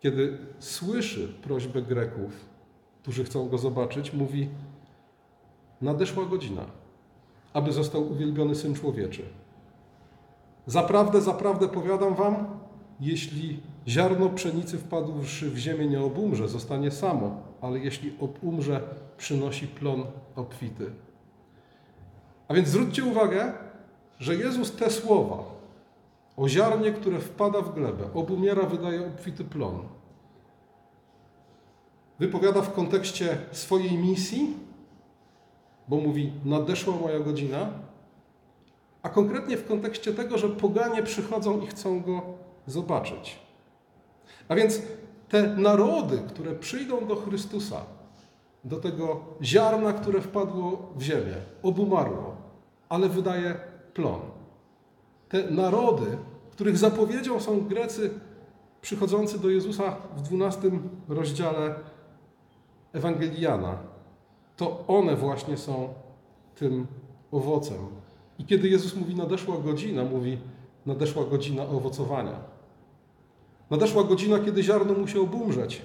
kiedy 0.00 0.38
słyszy 0.58 1.28
prośbę 1.28 1.82
Greków, 1.82 2.46
którzy 3.02 3.24
chcą 3.24 3.48
go 3.48 3.58
zobaczyć, 3.58 4.12
mówi: 4.12 4.48
Nadeszła 5.80 6.24
godzina, 6.24 6.64
aby 7.52 7.72
został 7.72 8.12
uwielbiony 8.12 8.54
syn 8.54 8.74
człowieczy. 8.74 9.22
Zaprawdę, 10.66 11.20
zaprawdę 11.20 11.68
powiadam 11.68 12.14
wam, 12.14 12.60
jeśli 13.00 13.71
ziarno 13.88 14.28
pszenicy 14.28 14.78
wpadłszy 14.78 15.50
w 15.50 15.58
ziemię 15.58 15.86
nie 15.86 16.00
obumrze, 16.00 16.48
zostanie 16.48 16.90
samo, 16.90 17.42
ale 17.60 17.78
jeśli 17.78 18.12
obumrze, 18.20 18.80
przynosi 19.16 19.66
plon 19.66 20.04
obfity. 20.36 20.90
A 22.48 22.54
więc 22.54 22.68
zwróćcie 22.68 23.04
uwagę, 23.04 23.52
że 24.18 24.36
Jezus 24.36 24.72
te 24.72 24.90
słowa 24.90 25.44
o 26.36 26.48
ziarnie, 26.48 26.92
które 26.92 27.18
wpada 27.18 27.60
w 27.60 27.74
glebę, 27.74 28.04
obumiera, 28.14 28.62
wydaje 28.62 29.06
obfity 29.06 29.44
plon, 29.44 29.78
wypowiada 32.18 32.62
w 32.62 32.72
kontekście 32.72 33.38
swojej 33.52 33.98
misji 33.98 34.54
bo 35.88 35.96
mówi: 35.96 36.32
Nadeszła 36.44 36.96
moja 36.96 37.20
godzina, 37.20 37.70
a 39.02 39.08
konkretnie 39.08 39.56
w 39.56 39.66
kontekście 39.66 40.12
tego, 40.12 40.38
że 40.38 40.48
poganie 40.48 41.02
przychodzą 41.02 41.60
i 41.60 41.66
chcą 41.66 42.00
go 42.00 42.22
zobaczyć. 42.66 43.41
A 44.48 44.54
więc 44.54 44.82
te 45.28 45.56
narody, 45.56 46.22
które 46.28 46.54
przyjdą 46.54 47.06
do 47.06 47.16
Chrystusa, 47.16 47.80
do 48.64 48.76
tego 48.76 49.20
ziarna, 49.42 49.92
które 49.92 50.20
wpadło 50.20 50.92
w 50.96 51.02
ziemię, 51.02 51.34
obumarło, 51.62 52.36
ale 52.88 53.08
wydaje 53.08 53.54
plon. 53.94 54.20
Te 55.28 55.50
narody, 55.50 56.18
których 56.50 56.78
zapowiedzią 56.78 57.40
są 57.40 57.60
Grecy 57.60 58.10
przychodzący 58.80 59.38
do 59.38 59.50
Jezusa 59.50 59.96
w 60.16 60.22
12 60.22 60.70
rozdziale 61.08 61.74
Ewangeliana, 62.92 63.78
to 64.56 64.84
one 64.86 65.16
właśnie 65.16 65.56
są 65.56 65.88
tym 66.54 66.86
owocem. 67.32 67.78
I 68.38 68.44
kiedy 68.44 68.68
Jezus 68.68 68.96
mówi 68.96 69.14
nadeszła 69.14 69.56
godzina, 69.58 70.04
mówi 70.04 70.38
nadeszła 70.86 71.24
godzina 71.24 71.62
owocowania. 71.62 72.51
Nadeszła 73.72 74.04
godzina, 74.04 74.38
kiedy 74.38 74.62
ziarno 74.62 74.94
musi 74.94 75.18
obumrzeć, 75.18 75.82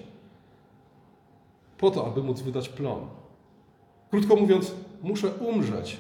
po 1.77 1.91
to, 1.91 2.07
aby 2.07 2.23
móc 2.23 2.41
wydać 2.41 2.69
plon. 2.69 3.07
Krótko 4.09 4.35
mówiąc, 4.35 4.73
muszę 5.01 5.33
umrzeć, 5.33 5.97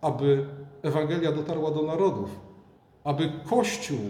aby 0.00 0.46
Ewangelia 0.82 1.32
dotarła 1.32 1.70
do 1.70 1.82
narodów, 1.82 2.40
aby 3.04 3.32
Kościół, 3.44 4.00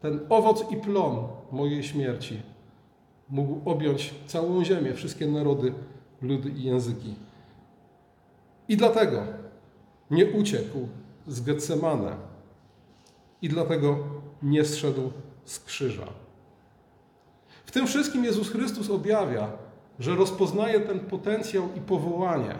ten 0.00 0.20
owoc 0.28 0.70
i 0.70 0.76
plon 0.76 1.28
mojej 1.52 1.82
śmierci, 1.82 2.42
mógł 3.28 3.70
objąć 3.70 4.14
całą 4.26 4.64
ziemię, 4.64 4.94
wszystkie 4.94 5.26
narody, 5.26 5.72
ludy 6.22 6.50
i 6.50 6.62
języki. 6.62 7.14
I 8.68 8.76
dlatego 8.76 9.22
nie 10.10 10.26
uciekł 10.26 10.88
z 11.26 11.40
Getsemane 11.40 12.16
i 13.42 13.48
dlatego 13.48 13.98
nie 14.42 14.64
zszedł 14.64 15.12
z 15.44 15.60
krzyża. 15.60 16.06
W 17.64 17.70
tym 17.70 17.86
wszystkim 17.86 18.24
Jezus 18.24 18.50
Chrystus 18.50 18.90
objawia, 18.90 19.52
że 19.98 20.14
rozpoznaje 20.14 20.80
ten 20.80 21.00
potencjał 21.00 21.68
i 21.76 21.80
powołanie, 21.80 22.54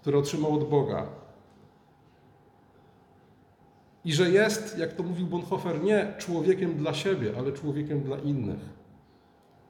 które 0.00 0.18
otrzymał 0.18 0.54
od 0.54 0.68
Boga. 0.68 1.06
I 4.04 4.12
że 4.12 4.30
jest, 4.30 4.78
jak 4.78 4.92
to 4.92 5.02
mówił 5.02 5.26
Bonhoeffer, 5.26 5.82
nie 5.82 6.14
człowiekiem 6.18 6.76
dla 6.76 6.94
siebie, 6.94 7.32
ale 7.38 7.52
człowiekiem 7.52 8.00
dla 8.00 8.18
innych. 8.18 8.60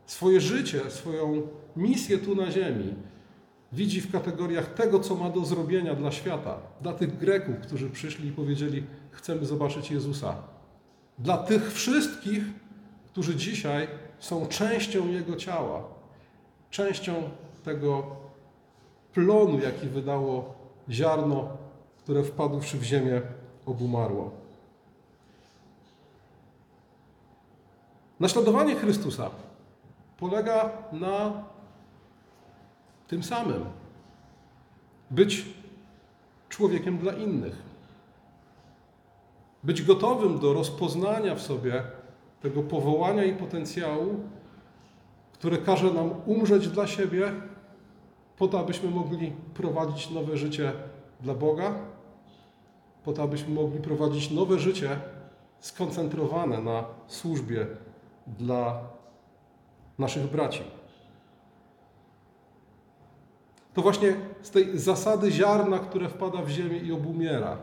Swoje 0.07 0.41
życie, 0.41 0.91
swoją 0.91 1.43
misję 1.77 2.19
tu 2.19 2.35
na 2.35 2.51
ziemi 2.51 2.95
widzi 3.73 4.01
w 4.01 4.13
kategoriach 4.13 4.75
tego, 4.75 5.01
co 5.01 5.15
ma 5.15 5.31
do 5.31 5.45
zrobienia 5.45 5.95
dla 5.95 6.13
świata, 6.13 6.59
dla 6.81 6.93
tych 6.93 7.19
Greków, 7.19 7.57
którzy 7.59 7.91
przyszli 7.91 8.29
i 8.29 8.33
powiedzieli: 8.33 8.85
Chcemy 9.11 9.47
zobaczyć 9.47 9.91
Jezusa. 9.91 10.35
Dla 11.19 11.39
tych 11.39 11.73
wszystkich, 11.73 12.45
którzy 13.07 13.37
dzisiaj 13.37 13.89
są 14.19 14.47
częścią 14.47 15.09
Jego 15.09 15.37
ciała, 15.37 15.85
częścią 16.71 17.31
tego 17.65 18.17
plonu, 19.15 19.59
jaki 19.59 19.87
wydało 19.87 20.55
ziarno, 20.91 21.49
które 21.99 22.23
wpadłszy 22.23 22.79
w 22.79 22.83
ziemię, 22.83 23.23
obumarło. 23.67 24.31
Naśladowanie 28.21 28.75
Chrystusa 28.75 29.31
polega 30.19 30.73
na 30.93 31.33
tym 33.11 33.23
samym. 33.23 33.65
Być 35.11 35.47
człowiekiem 36.49 36.99
dla 36.99 37.13
innych. 37.13 37.63
Być 39.65 39.83
gotowym 39.83 40.39
do 40.39 40.53
rozpoznania 40.53 41.35
w 41.35 41.41
sobie 41.43 41.83
tego 42.43 42.63
powołania 42.63 43.25
i 43.25 43.35
potencjału, 43.35 44.21
które 45.33 45.59
każe 45.59 45.93
nam 45.93 46.11
umrzeć 46.27 46.69
dla 46.69 46.87
siebie, 46.87 47.33
po 48.37 48.49
to, 48.49 48.61
abyśmy 48.61 48.91
mogli 48.91 49.33
prowadzić 49.55 50.11
nowe 50.11 50.37
życie 50.37 50.73
dla 51.21 51.35
Boga, 51.35 51.75
po 53.05 53.13
to, 53.13 53.23
abyśmy 53.23 53.55
mogli 53.55 53.81
prowadzić 53.81 54.31
nowe 54.31 54.59
życie 54.59 55.01
skoncentrowane 55.61 56.61
na 56.61 56.85
służbie 57.07 57.67
dla 58.27 58.81
naszych 59.99 60.31
braci. 60.31 60.80
To 63.75 63.83
właśnie 63.83 64.17
z 64.43 64.51
tej 64.51 64.79
zasady 64.79 65.33
ziarna, 65.33 65.79
które 65.79 66.09
wpada 66.09 66.43
w 66.43 66.49
ziemię 66.49 66.79
i 66.79 66.93
obumiera, 66.93 67.59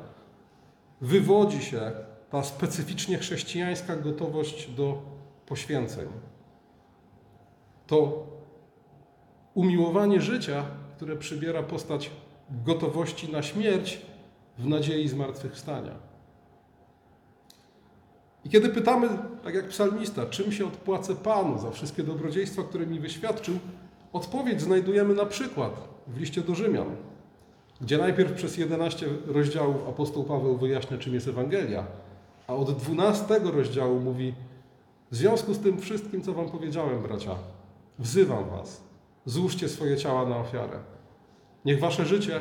wywodzi 1.01 1.61
się 1.61 1.91
ta 2.29 2.43
specyficznie 2.43 3.17
chrześcijańska 3.17 3.95
gotowość 3.95 4.71
do 4.71 5.01
poświęceń. 5.45 6.07
To 7.87 8.27
umiłowanie 9.53 10.21
życia, 10.21 10.63
które 10.95 11.15
przybiera 11.15 11.63
postać 11.63 12.11
gotowości 12.65 13.31
na 13.31 13.43
śmierć 13.43 14.01
w 14.57 14.67
nadziei 14.67 15.07
zmartwychwstania. 15.07 16.07
I 18.45 18.49
kiedy 18.49 18.69
pytamy, 18.69 19.09
tak 19.43 19.55
jak 19.55 19.67
psalmista, 19.67 20.25
czym 20.25 20.51
się 20.51 20.67
odpłacę 20.67 21.15
Panu 21.15 21.59
za 21.59 21.71
wszystkie 21.71 22.03
dobrodziejstwa, 22.03 22.63
które 22.63 22.87
mi 22.87 22.99
wyświadczył, 22.99 23.59
odpowiedź 24.17 24.61
znajdujemy 24.61 25.13
na 25.13 25.25
przykład 25.25 25.87
w 26.07 26.17
liście 26.17 26.41
do 26.41 26.55
Rzymian, 26.55 26.95
gdzie 27.81 27.97
najpierw 27.97 28.33
przez 28.33 28.57
11 28.57 29.07
rozdziałów 29.27 29.89
apostoł 29.89 30.23
Paweł 30.23 30.57
wyjaśnia, 30.57 30.97
czym 30.97 31.13
jest 31.13 31.27
Ewangelia, 31.27 31.85
a 32.47 32.55
od 32.55 32.77
12 32.77 33.39
rozdziału 33.39 33.99
mówi: 33.99 34.33
W 35.11 35.15
związku 35.15 35.53
z 35.53 35.59
tym 35.59 35.79
wszystkim, 35.79 36.21
co 36.21 36.33
Wam 36.33 36.49
powiedziałem, 36.49 37.01
bracia, 37.01 37.35
wzywam 37.99 38.49
Was, 38.49 38.83
złóżcie 39.25 39.69
swoje 39.69 39.97
ciała 39.97 40.25
na 40.25 40.37
ofiarę. 40.37 40.79
Niech 41.65 41.79
Wasze 41.79 42.05
życie 42.05 42.39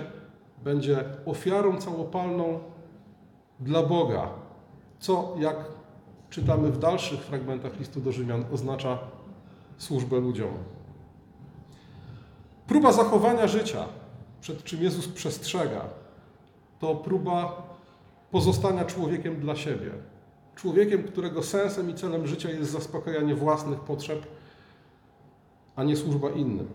będzie 0.64 1.04
ofiarą 1.26 1.76
całopalną 1.76 2.58
dla 3.60 3.82
Boga, 3.82 4.28
co, 4.98 5.34
jak 5.38 5.56
czytamy 6.30 6.70
w 6.70 6.78
dalszych 6.78 7.20
fragmentach 7.20 7.78
listu 7.78 8.00
do 8.00 8.12
Rzymian, 8.12 8.44
oznacza 8.52 8.98
służbę 9.78 10.20
ludziom. 10.20 10.50
Próba 12.66 12.92
zachowania 12.92 13.46
życia, 13.46 13.84
przed 14.40 14.64
czym 14.64 14.82
Jezus 14.82 15.08
przestrzega, 15.08 15.80
to 16.80 16.94
próba 16.94 17.62
pozostania 18.30 18.84
człowiekiem 18.84 19.40
dla 19.40 19.56
siebie. 19.56 19.90
Człowiekiem, 20.54 21.02
którego 21.02 21.42
sensem 21.42 21.90
i 21.90 21.94
celem 21.94 22.26
życia 22.26 22.50
jest 22.50 22.70
zaspokajanie 22.70 23.34
własnych 23.34 23.80
potrzeb, 23.80 24.26
a 25.76 25.84
nie 25.84 25.96
służba 25.96 26.30
innym. 26.30 26.68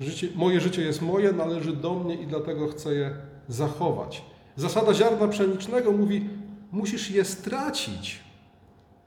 Życie, 0.00 0.28
moje 0.34 0.60
życie 0.60 0.82
jest 0.82 1.02
moje, 1.02 1.32
należy 1.32 1.76
do 1.76 1.94
mnie 1.94 2.14
i 2.14 2.26
dlatego 2.26 2.68
chcę 2.68 2.94
je 2.94 3.16
zachować. 3.48 4.24
Zasada 4.56 4.94
ziarna 4.94 5.28
pszenicznego 5.28 5.92
mówi: 5.92 6.30
musisz 6.72 7.10
je 7.10 7.24
stracić, 7.24 8.20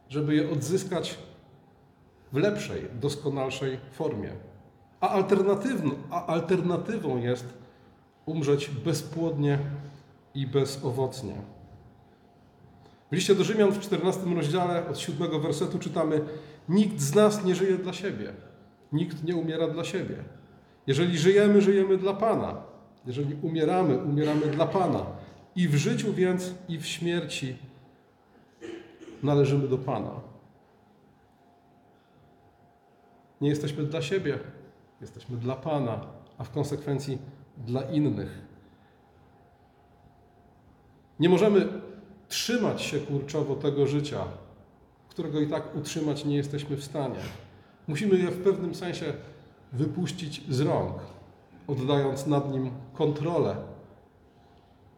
żeby 0.10 0.36
je 0.36 0.52
odzyskać 0.52 1.18
w 2.34 2.38
lepszej, 2.38 2.82
doskonalszej 3.00 3.78
formie. 3.92 4.30
A, 5.02 5.10
alternatywną, 5.10 5.92
a 6.12 6.26
alternatywą 6.26 7.18
jest 7.18 7.54
umrzeć 8.26 8.70
bezpłodnie 8.70 9.60
i 10.36 10.48
bezowocnie. 10.48 11.36
W 13.12 13.16
liście 13.16 13.36
do 13.36 13.44
Rzymian 13.44 13.72
w 13.72 13.80
14 13.80 14.22
rozdziale 14.36 14.88
od 14.88 15.00
7 15.00 15.42
wersetu 15.42 15.80
czytamy: 15.80 16.22
Nikt 16.70 17.00
z 17.00 17.16
nas 17.16 17.46
nie 17.46 17.56
żyje 17.56 17.78
dla 17.78 17.94
siebie, 17.94 18.34
nikt 18.92 19.24
nie 19.24 19.36
umiera 19.36 19.68
dla 19.68 19.84
siebie. 19.84 20.16
Jeżeli 20.88 21.18
żyjemy, 21.18 21.62
żyjemy 21.62 21.98
dla 21.98 22.14
Pana. 22.14 22.64
Jeżeli 23.06 23.36
umieramy, 23.42 23.98
umieramy 23.98 24.48
dla 24.48 24.66
Pana. 24.66 25.06
I 25.56 25.68
w 25.68 25.76
życiu 25.76 26.14
więc, 26.14 26.54
i 26.70 26.80
w 26.80 26.86
śmierci 26.86 27.58
należymy 29.24 29.68
do 29.68 29.78
Pana. 29.78 30.12
Nie 33.42 33.50
jesteśmy 33.50 33.84
dla 33.84 34.02
siebie, 34.02 34.40
jesteśmy 35.02 35.38
dla 35.38 35.56
Pana, 35.56 36.00
a 36.38 36.44
w 36.44 36.52
konsekwencji 36.52 37.18
dla 37.58 37.82
innych. 37.82 38.42
Nie 41.20 41.30
możemy 41.30 41.68
trzymać 42.28 42.82
się 42.82 43.00
kurczowo 43.00 43.56
tego 43.56 43.88
życia, 43.88 44.24
którego 45.10 45.40
i 45.40 45.48
tak 45.48 45.76
utrzymać 45.76 46.26
nie 46.26 46.36
jesteśmy 46.36 46.78
w 46.78 46.84
stanie. 46.84 47.20
Musimy 47.88 48.18
je 48.18 48.32
w 48.32 48.44
pewnym 48.44 48.76
sensie 48.76 49.14
wypuścić 49.74 50.44
z 50.50 50.62
rąk, 50.62 50.94
oddając 51.68 52.28
nad 52.28 52.52
nim 52.52 52.72
kontrolę 52.94 53.56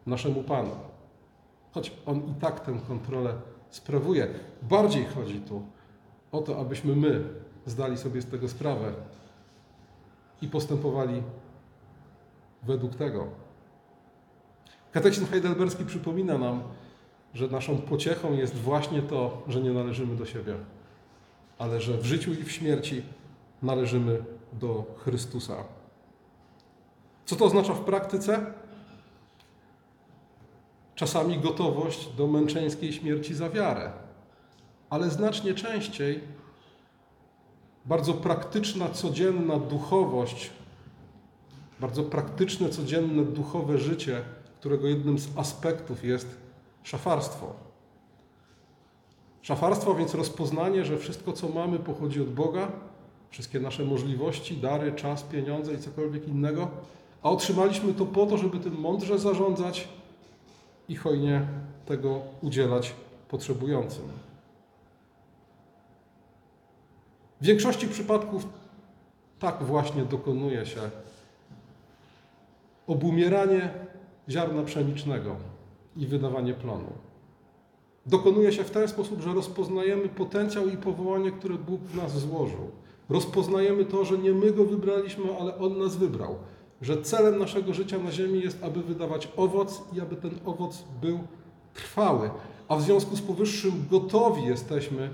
naszemu 0.05 0.43
Panu. 0.43 0.75
Choć 1.71 1.91
On 2.05 2.17
i 2.17 2.33
tak 2.41 2.59
tę 2.59 2.79
kontrolę 2.87 3.33
sprawuje. 3.69 4.27
Bardziej 4.61 5.05
chodzi 5.05 5.39
tu 5.39 5.61
o 6.31 6.41
to, 6.41 6.59
abyśmy 6.59 6.95
my 6.95 7.23
zdali 7.65 7.97
sobie 7.97 8.21
z 8.21 8.25
tego 8.25 8.49
sprawę 8.49 8.93
i 10.43 10.47
postępowali 10.47 11.23
według 12.63 12.95
tego. 12.95 13.27
Katechizm 14.91 15.25
heidelberski 15.25 15.85
przypomina 15.85 16.37
nam, 16.37 16.63
że 17.33 17.47
naszą 17.47 17.77
pociechą 17.77 18.33
jest 18.33 18.55
właśnie 18.55 19.01
to, 19.01 19.43
że 19.47 19.61
nie 19.61 19.71
należymy 19.71 20.15
do 20.15 20.25
siebie, 20.25 20.55
ale 21.57 21.81
że 21.81 21.97
w 21.97 22.05
życiu 22.05 22.31
i 22.33 22.43
w 22.43 22.51
śmierci 22.51 23.03
należymy 23.61 24.23
do 24.53 24.85
Chrystusa. 24.97 25.55
Co 27.25 27.35
to 27.35 27.45
oznacza 27.45 27.73
w 27.73 27.81
praktyce? 27.81 28.53
Czasami 30.95 31.39
gotowość 31.39 32.15
do 32.15 32.27
męczeńskiej 32.27 32.93
śmierci 32.93 33.33
za 33.33 33.49
wiarę, 33.49 33.91
ale 34.89 35.09
znacznie 35.09 35.53
częściej 35.53 36.21
bardzo 37.85 38.13
praktyczna, 38.13 38.89
codzienna 38.89 39.59
duchowość, 39.59 40.51
bardzo 41.79 42.03
praktyczne, 42.03 42.69
codzienne 42.69 43.23
duchowe 43.23 43.77
życie, 43.77 44.21
którego 44.59 44.87
jednym 44.87 45.19
z 45.19 45.37
aspektów 45.37 46.03
jest 46.03 46.37
szafarstwo. 46.83 47.53
Szafarstwo, 49.41 49.95
więc 49.95 50.13
rozpoznanie, 50.15 50.85
że 50.85 50.97
wszystko, 50.97 51.33
co 51.33 51.49
mamy, 51.49 51.79
pochodzi 51.79 52.21
od 52.21 52.33
Boga, 52.33 52.71
wszystkie 53.29 53.59
nasze 53.59 53.85
możliwości, 53.85 54.57
dary, 54.57 54.91
czas, 54.91 55.23
pieniądze 55.23 55.73
i 55.73 55.77
cokolwiek 55.77 56.27
innego, 56.27 56.67
a 57.23 57.29
otrzymaliśmy 57.29 57.93
to 57.93 58.05
po 58.05 58.25
to, 58.25 58.37
żeby 58.37 58.59
tym 58.59 58.79
mądrze 58.79 59.19
zarządzać 59.19 59.87
i 60.89 60.95
hojnie 60.95 61.47
tego 61.85 62.21
udzielać 62.41 62.93
potrzebującym. 63.29 64.03
W 67.43 67.45
większości 67.45 67.87
przypadków 67.87 68.47
tak 69.39 69.63
właśnie 69.63 70.05
dokonuje 70.05 70.65
się 70.65 70.79
obumieranie 72.87 73.73
ziarna 74.29 74.63
pszenicznego 74.63 75.35
i 75.97 76.07
wydawanie 76.07 76.53
plonu. 76.53 76.93
Dokonuje 78.05 78.51
się 78.51 78.63
w 78.63 78.71
ten 78.71 78.87
sposób, 78.87 79.21
że 79.21 79.33
rozpoznajemy 79.33 80.09
potencjał 80.09 80.69
i 80.69 80.77
powołanie, 80.77 81.31
które 81.31 81.55
Bóg 81.55 81.81
w 81.81 81.95
nas 81.95 82.19
złożył. 82.19 82.71
Rozpoznajemy 83.09 83.85
to, 83.85 84.05
że 84.05 84.17
nie 84.17 84.31
my 84.31 84.51
go 84.51 84.65
wybraliśmy, 84.65 85.23
ale 85.39 85.57
On 85.57 85.77
nas 85.77 85.95
wybrał. 85.95 86.35
Że 86.81 87.01
celem 87.01 87.39
naszego 87.39 87.73
życia 87.73 87.97
na 87.97 88.11
Ziemi 88.11 88.41
jest, 88.41 88.63
aby 88.63 88.83
wydawać 88.83 89.29
owoc 89.37 89.83
i 89.93 90.01
aby 90.01 90.15
ten 90.15 90.31
owoc 90.45 90.83
był 91.01 91.19
trwały. 91.73 92.29
A 92.67 92.75
w 92.75 92.81
związku 92.81 93.15
z 93.15 93.21
powyższym 93.21 93.85
gotowi 93.91 94.43
jesteśmy 94.43 95.09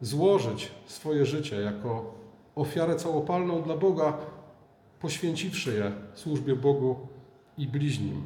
złożyć 0.00 0.70
swoje 0.86 1.26
życie 1.26 1.60
jako 1.60 2.14
ofiarę 2.56 2.96
całopalną 2.96 3.62
dla 3.62 3.76
Boga, 3.76 4.18
poświęciwszy 5.00 5.74
je 5.74 5.92
służbie 6.14 6.56
Bogu 6.56 6.96
i 7.58 7.66
bliźnim. 7.66 8.22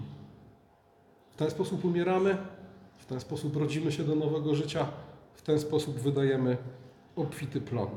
W 1.31 1.37
ten 1.37 1.51
sposób 1.51 1.85
umieramy, 1.85 2.37
w 2.99 3.07
ten 3.07 3.21
sposób 3.21 3.57
rodzimy 3.57 3.93
się 3.93 4.05
do 4.05 4.15
nowego 4.15 4.55
życia, 4.55 4.87
w 5.35 5.43
ten 5.43 5.61
sposób 5.61 5.99
wydajemy 5.99 6.57
obfity 7.17 7.61
plon. 7.61 7.89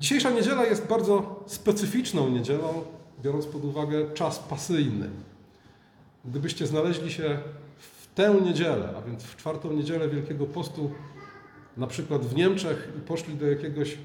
Dzisiejsza 0.00 0.30
niedziela 0.30 0.64
jest 0.64 0.86
bardzo 0.86 1.44
specyficzną 1.46 2.28
niedzielą, 2.28 2.84
biorąc 3.22 3.46
pod 3.46 3.64
uwagę 3.64 4.12
czas 4.14 4.38
pasyjny. 4.38 5.10
Gdybyście 6.24 6.66
znaleźli 6.66 7.12
się 7.12 7.38
w 7.78 8.14
tę 8.14 8.34
niedzielę, 8.44 8.94
a 8.98 9.02
więc 9.02 9.22
w 9.22 9.36
czwartą 9.36 9.72
niedzielę 9.72 10.08
Wielkiego 10.08 10.46
Postu, 10.46 10.90
na 11.76 11.86
przykład 11.86 12.26
w 12.26 12.36
Niemczech 12.36 12.92
i 12.98 13.00
poszli 13.00 13.34
do 13.34 13.46
jakiegoś 13.46 13.92
e, 13.92 13.96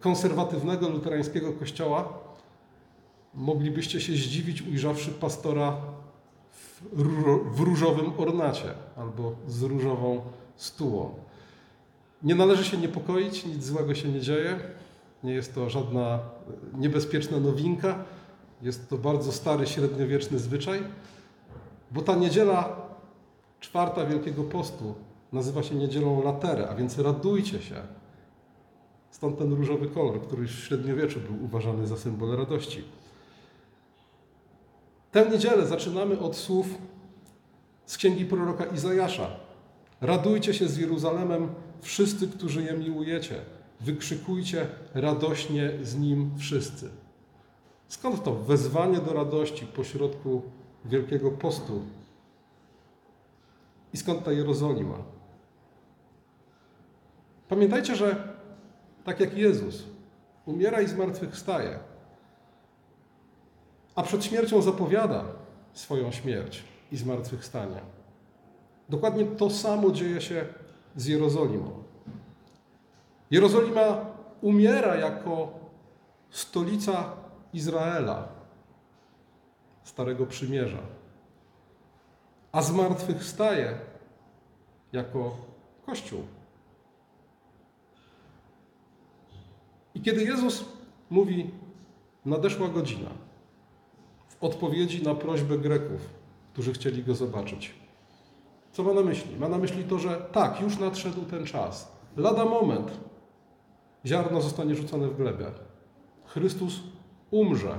konserwatywnego 0.00 0.88
luterańskiego 0.88 1.52
kościoła, 1.52 2.18
moglibyście 3.34 4.00
się 4.00 4.12
zdziwić, 4.12 4.62
ujrzawszy 4.62 5.10
pastora 5.10 5.76
w 7.52 7.60
różowym 7.60 8.12
ornacie 8.18 8.74
albo 8.96 9.32
z 9.48 9.62
różową 9.62 10.20
stułą. 10.56 11.14
Nie 12.22 12.34
należy 12.34 12.64
się 12.64 12.76
niepokoić, 12.76 13.46
nic 13.46 13.64
złego 13.64 13.94
się 13.94 14.08
nie 14.08 14.20
dzieje. 14.20 14.60
Nie 15.24 15.34
jest 15.34 15.54
to 15.54 15.70
żadna 15.70 16.18
niebezpieczna 16.74 17.40
nowinka. 17.40 18.04
Jest 18.62 18.88
to 18.90 18.98
bardzo 18.98 19.32
stary, 19.32 19.66
średniowieczny 19.66 20.38
zwyczaj, 20.38 20.82
bo 21.90 22.02
ta 22.02 22.14
niedziela 22.14 22.76
czwarta 23.60 24.04
Wielkiego 24.04 24.44
Postu 24.44 24.94
nazywa 25.32 25.62
się 25.62 25.74
niedzielą 25.74 26.22
laterę, 26.22 26.68
a 26.68 26.74
więc 26.74 26.98
radujcie 26.98 27.62
się. 27.62 27.76
Stąd 29.10 29.38
ten 29.38 29.52
różowy 29.52 29.88
kolor, 29.88 30.22
który 30.22 30.46
w 30.46 30.50
średniowieczu 30.50 31.20
był 31.20 31.44
uważany 31.44 31.86
za 31.86 31.96
symbol 31.96 32.36
radości. 32.36 32.84
Tę 35.12 35.30
niedzielę 35.30 35.66
zaczynamy 35.66 36.18
od 36.18 36.36
słów 36.36 36.66
z 37.86 37.96
księgi 37.96 38.24
proroka 38.24 38.64
Izajasza. 38.64 39.30
Radujcie 40.00 40.54
się 40.54 40.68
z 40.68 40.76
Jeruzalemem, 40.76 41.48
wszyscy, 41.80 42.28
którzy 42.28 42.62
je 42.62 42.72
miłujecie. 42.72 43.40
Wykrzykujcie 43.80 44.66
radośnie 44.94 45.72
z 45.82 45.96
nim 45.96 46.30
wszyscy. 46.38 46.90
Skąd 47.88 48.24
to 48.24 48.34
wezwanie 48.34 48.98
do 48.98 49.12
radości 49.12 49.66
pośrodku 49.66 50.42
Wielkiego 50.84 51.30
Postu? 51.30 51.82
I 53.94 53.96
skąd 53.96 54.24
ta 54.24 54.32
Jerozolima? 54.32 55.17
Pamiętajcie, 57.48 57.96
że 57.96 58.16
tak 59.04 59.20
jak 59.20 59.36
Jezus 59.36 59.84
umiera 60.46 60.80
i 60.80 60.86
zmartwychwstaje, 60.86 61.78
a 63.94 64.02
przed 64.02 64.24
śmiercią 64.24 64.62
zapowiada 64.62 65.24
swoją 65.72 66.12
śmierć 66.12 66.64
i 66.92 66.96
zmartwychwstanie. 66.96 67.80
Dokładnie 68.88 69.24
to 69.24 69.50
samo 69.50 69.90
dzieje 69.90 70.20
się 70.20 70.46
z 70.96 71.06
Jerozolimą. 71.06 71.82
Jerozolima 73.30 74.06
umiera 74.40 74.96
jako 74.96 75.52
stolica 76.30 77.12
Izraela, 77.52 78.28
Starego 79.84 80.26
Przymierza, 80.26 80.82
a 82.52 82.62
zmartwychwstaje 82.62 83.78
jako 84.92 85.36
Kościół. 85.86 86.37
I 89.98 90.00
kiedy 90.00 90.24
Jezus 90.24 90.64
mówi, 91.10 91.50
nadeszła 92.24 92.68
godzina, 92.68 93.10
w 94.28 94.44
odpowiedzi 94.44 95.02
na 95.02 95.14
prośbę 95.14 95.58
Greków, 95.58 96.00
którzy 96.52 96.72
chcieli 96.72 97.04
go 97.04 97.14
zobaczyć. 97.14 97.74
Co 98.72 98.82
ma 98.82 98.92
na 98.92 99.00
myśli? 99.00 99.36
Ma 99.36 99.48
na 99.48 99.58
myśli 99.58 99.84
to, 99.84 99.98
że 99.98 100.28
tak, 100.32 100.60
już 100.60 100.78
nadszedł 100.78 101.22
ten 101.22 101.46
czas. 101.46 101.92
Lada 102.16 102.44
moment 102.44 102.90
ziarno 104.06 104.40
zostanie 104.40 104.74
rzucone 104.74 105.08
w 105.08 105.16
glebę. 105.16 105.50
Chrystus 106.26 106.80
umrze 107.30 107.78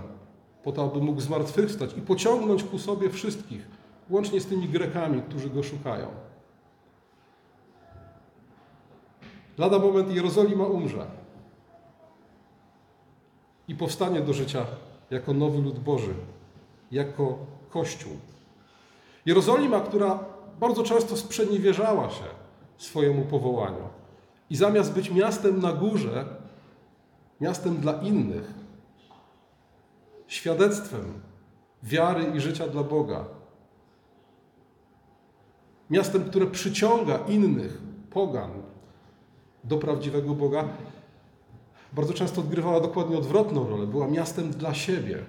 po 0.64 0.72
to, 0.72 0.84
aby 0.84 1.02
mógł 1.02 1.22
zmartwychwstać 1.22 1.98
i 1.98 2.02
pociągnąć 2.02 2.64
ku 2.64 2.80
sobie 2.80 3.10
wszystkich, 3.10 3.68
łącznie 4.10 4.42
z 4.42 4.46
tymi 4.46 4.70
Grekami, 4.70 5.22
którzy 5.22 5.50
go 5.50 5.64
szukają. 5.64 6.08
Lada 9.58 9.80
moment 9.80 10.16
Jerozolima 10.16 10.66
umrze 10.66 11.19
i 13.70 13.76
powstanie 13.76 14.22
do 14.22 14.34
życia 14.34 14.66
jako 15.10 15.34
nowy 15.34 15.62
lud 15.62 15.80
Boży, 15.80 16.14
jako 16.92 17.38
Kościół. 17.70 18.12
Jerozolima, 19.26 19.82
która 19.82 20.20
bardzo 20.60 20.84
często 20.84 21.18
sprzeniewierzała 21.18 22.10
się 22.10 22.24
swojemu 22.78 23.26
powołaniu 23.26 23.90
i 24.50 24.56
zamiast 24.56 24.94
być 24.94 25.12
miastem 25.12 25.62
na 25.62 25.74
górze, 25.74 26.26
miastem 27.42 27.78
dla 27.78 27.94
innych, 27.94 28.54
świadectwem 30.28 31.22
wiary 31.84 32.24
i 32.36 32.40
życia 32.40 32.68
dla 32.68 32.84
Boga, 32.84 33.26
miastem, 35.90 36.24
które 36.24 36.48
przyciąga 36.48 37.18
innych 37.18 37.82
pogan 38.10 38.52
do 39.64 39.78
prawdziwego 39.78 40.34
Boga, 40.34 40.68
bardzo 41.94 42.14
często 42.14 42.42
odgrywała 42.42 42.80
dokładnie 42.80 43.18
odwrotną 43.18 43.70
rolę. 43.70 43.88
Była 43.88 44.08
miastem 44.08 44.52
dla 44.52 44.74
siebie. 44.74 45.26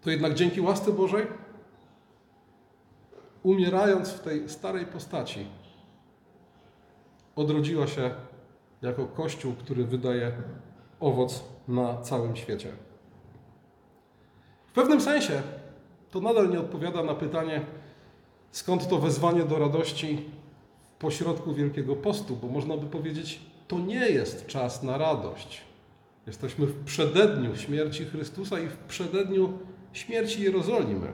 To 0.00 0.10
jednak 0.10 0.34
dzięki 0.34 0.60
łasce 0.60 0.92
Bożej, 0.92 1.26
umierając 3.42 4.08
w 4.08 4.20
tej 4.20 4.48
starej 4.48 4.86
postaci, 4.86 5.46
odrodziła 7.36 7.86
się 7.86 8.10
jako 8.82 9.06
Kościół, 9.06 9.54
który 9.54 9.84
wydaje 9.84 10.32
owoc 11.00 11.44
na 11.68 12.00
całym 12.00 12.36
świecie. 12.36 12.72
W 14.66 14.72
pewnym 14.72 15.00
sensie 15.00 15.42
to 16.10 16.20
nadal 16.20 16.50
nie 16.50 16.60
odpowiada 16.60 17.02
na 17.02 17.14
pytanie, 17.14 17.66
skąd 18.50 18.88
to 18.88 18.98
wezwanie 18.98 19.44
do 19.44 19.58
radości 19.58 20.30
pośrodku 20.98 21.54
Wielkiego 21.54 21.96
Postu, 21.96 22.36
bo 22.36 22.48
można 22.48 22.76
by 22.76 22.86
powiedzieć, 22.86 23.40
to 23.68 23.78
nie 23.78 24.08
jest 24.08 24.46
czas 24.46 24.82
na 24.82 24.98
radość. 24.98 25.62
Jesteśmy 26.26 26.66
w 26.66 26.84
przededniu 26.84 27.56
śmierci 27.56 28.04
Chrystusa 28.04 28.60
i 28.60 28.66
w 28.66 28.76
przededniu 28.76 29.58
śmierci 29.92 30.42
Jerozolimy. 30.42 31.12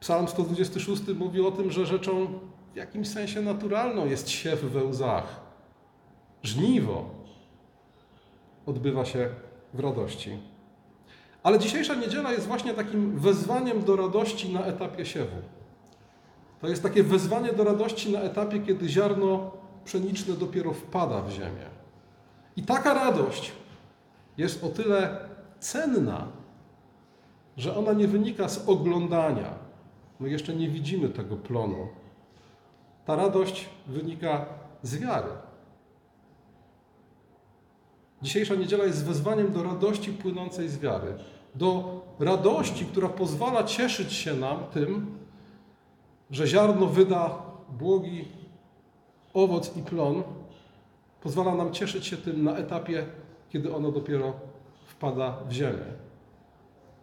Psalm 0.00 0.28
126 0.28 1.02
mówi 1.18 1.40
o 1.40 1.50
tym, 1.50 1.70
że 1.70 1.86
rzeczą 1.86 2.38
w 2.72 2.76
jakimś 2.76 3.08
sensie 3.08 3.42
naturalną 3.42 4.06
jest 4.06 4.28
siew 4.28 4.60
we 4.60 4.84
łzach. 4.84 5.40
Żniwo 6.42 7.10
odbywa 8.66 9.04
się 9.04 9.28
w 9.74 9.80
radości. 9.80 10.38
Ale 11.42 11.58
dzisiejsza 11.58 11.94
niedziela 11.94 12.32
jest 12.32 12.46
właśnie 12.46 12.74
takim 12.74 13.18
wezwaniem 13.18 13.84
do 13.84 13.96
radości 13.96 14.52
na 14.52 14.64
etapie 14.64 15.06
siewu. 15.06 15.36
To 16.60 16.68
jest 16.68 16.82
takie 16.82 17.02
wezwanie 17.02 17.52
do 17.52 17.64
radości 17.64 18.12
na 18.12 18.20
etapie, 18.20 18.60
kiedy 18.60 18.88
ziarno 18.88 19.50
pszeniczne 19.86 20.34
dopiero 20.34 20.72
wpada 20.72 21.22
w 21.22 21.30
ziemię. 21.30 21.66
I 22.56 22.62
taka 22.62 22.94
radość 22.94 23.52
jest 24.38 24.64
o 24.64 24.68
tyle 24.68 25.28
cenna, 25.60 26.26
że 27.56 27.76
ona 27.76 27.92
nie 27.92 28.08
wynika 28.08 28.48
z 28.48 28.68
oglądania. 28.68 29.54
My 30.20 30.30
jeszcze 30.30 30.54
nie 30.54 30.68
widzimy 30.68 31.08
tego 31.08 31.36
plonu. 31.36 31.88
Ta 33.04 33.16
radość 33.16 33.68
wynika 33.86 34.46
z 34.82 34.98
wiary. 34.98 35.28
Dzisiejsza 38.22 38.54
niedziela 38.54 38.84
jest 38.84 39.04
wezwaniem 39.04 39.52
do 39.52 39.62
radości 39.62 40.12
płynącej 40.12 40.68
z 40.68 40.78
wiary. 40.78 41.14
Do 41.54 42.00
radości, 42.20 42.84
która 42.84 43.08
pozwala 43.08 43.64
cieszyć 43.64 44.12
się 44.12 44.34
nam 44.34 44.58
tym, 44.72 45.18
że 46.30 46.46
ziarno 46.46 46.86
wyda 46.86 47.42
błogi 47.78 48.28
owoc 49.36 49.76
i 49.76 49.82
plon, 49.82 50.22
pozwala 51.20 51.54
nam 51.54 51.72
cieszyć 51.72 52.06
się 52.06 52.16
tym 52.16 52.44
na 52.44 52.56
etapie, 52.56 53.06
kiedy 53.48 53.74
ono 53.74 53.92
dopiero 53.92 54.32
wpada 54.86 55.36
w 55.48 55.52
ziemię. 55.52 55.86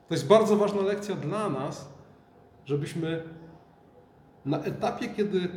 To 0.07 0.13
jest 0.13 0.27
bardzo 0.27 0.57
ważna 0.57 0.81
lekcja 0.81 1.15
dla 1.15 1.49
nas, 1.49 1.89
żebyśmy 2.65 3.23
na 4.45 4.59
etapie, 4.63 5.09
kiedy 5.09 5.49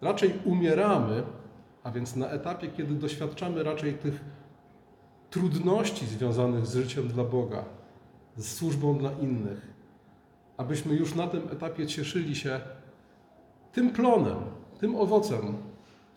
raczej 0.00 0.38
umieramy, 0.44 1.22
a 1.82 1.90
więc 1.90 2.16
na 2.16 2.28
etapie, 2.28 2.68
kiedy 2.68 2.94
doświadczamy 2.94 3.62
raczej 3.62 3.94
tych 3.94 4.24
trudności 5.30 6.06
związanych 6.06 6.66
z 6.66 6.74
życiem 6.74 7.08
dla 7.08 7.24
Boga, 7.24 7.64
z 8.36 8.54
służbą 8.54 8.98
dla 8.98 9.12
innych, 9.12 9.74
abyśmy 10.56 10.94
już 10.94 11.14
na 11.14 11.26
tym 11.26 11.48
etapie 11.52 11.86
cieszyli 11.86 12.36
się 12.36 12.60
tym 13.72 13.90
plonem, 13.90 14.36
tym 14.80 14.96
owocem, 14.96 15.56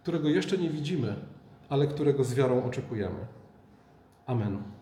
którego 0.04 0.30
jeszcze 0.30 0.58
nie 0.58 0.70
widzimy, 0.70 1.16
ale 1.70 1.88
którego 1.88 2.24
z 2.24 2.34
wiarą 2.34 2.64
oczekujemy. 2.64 3.20
Amen. 4.26 4.79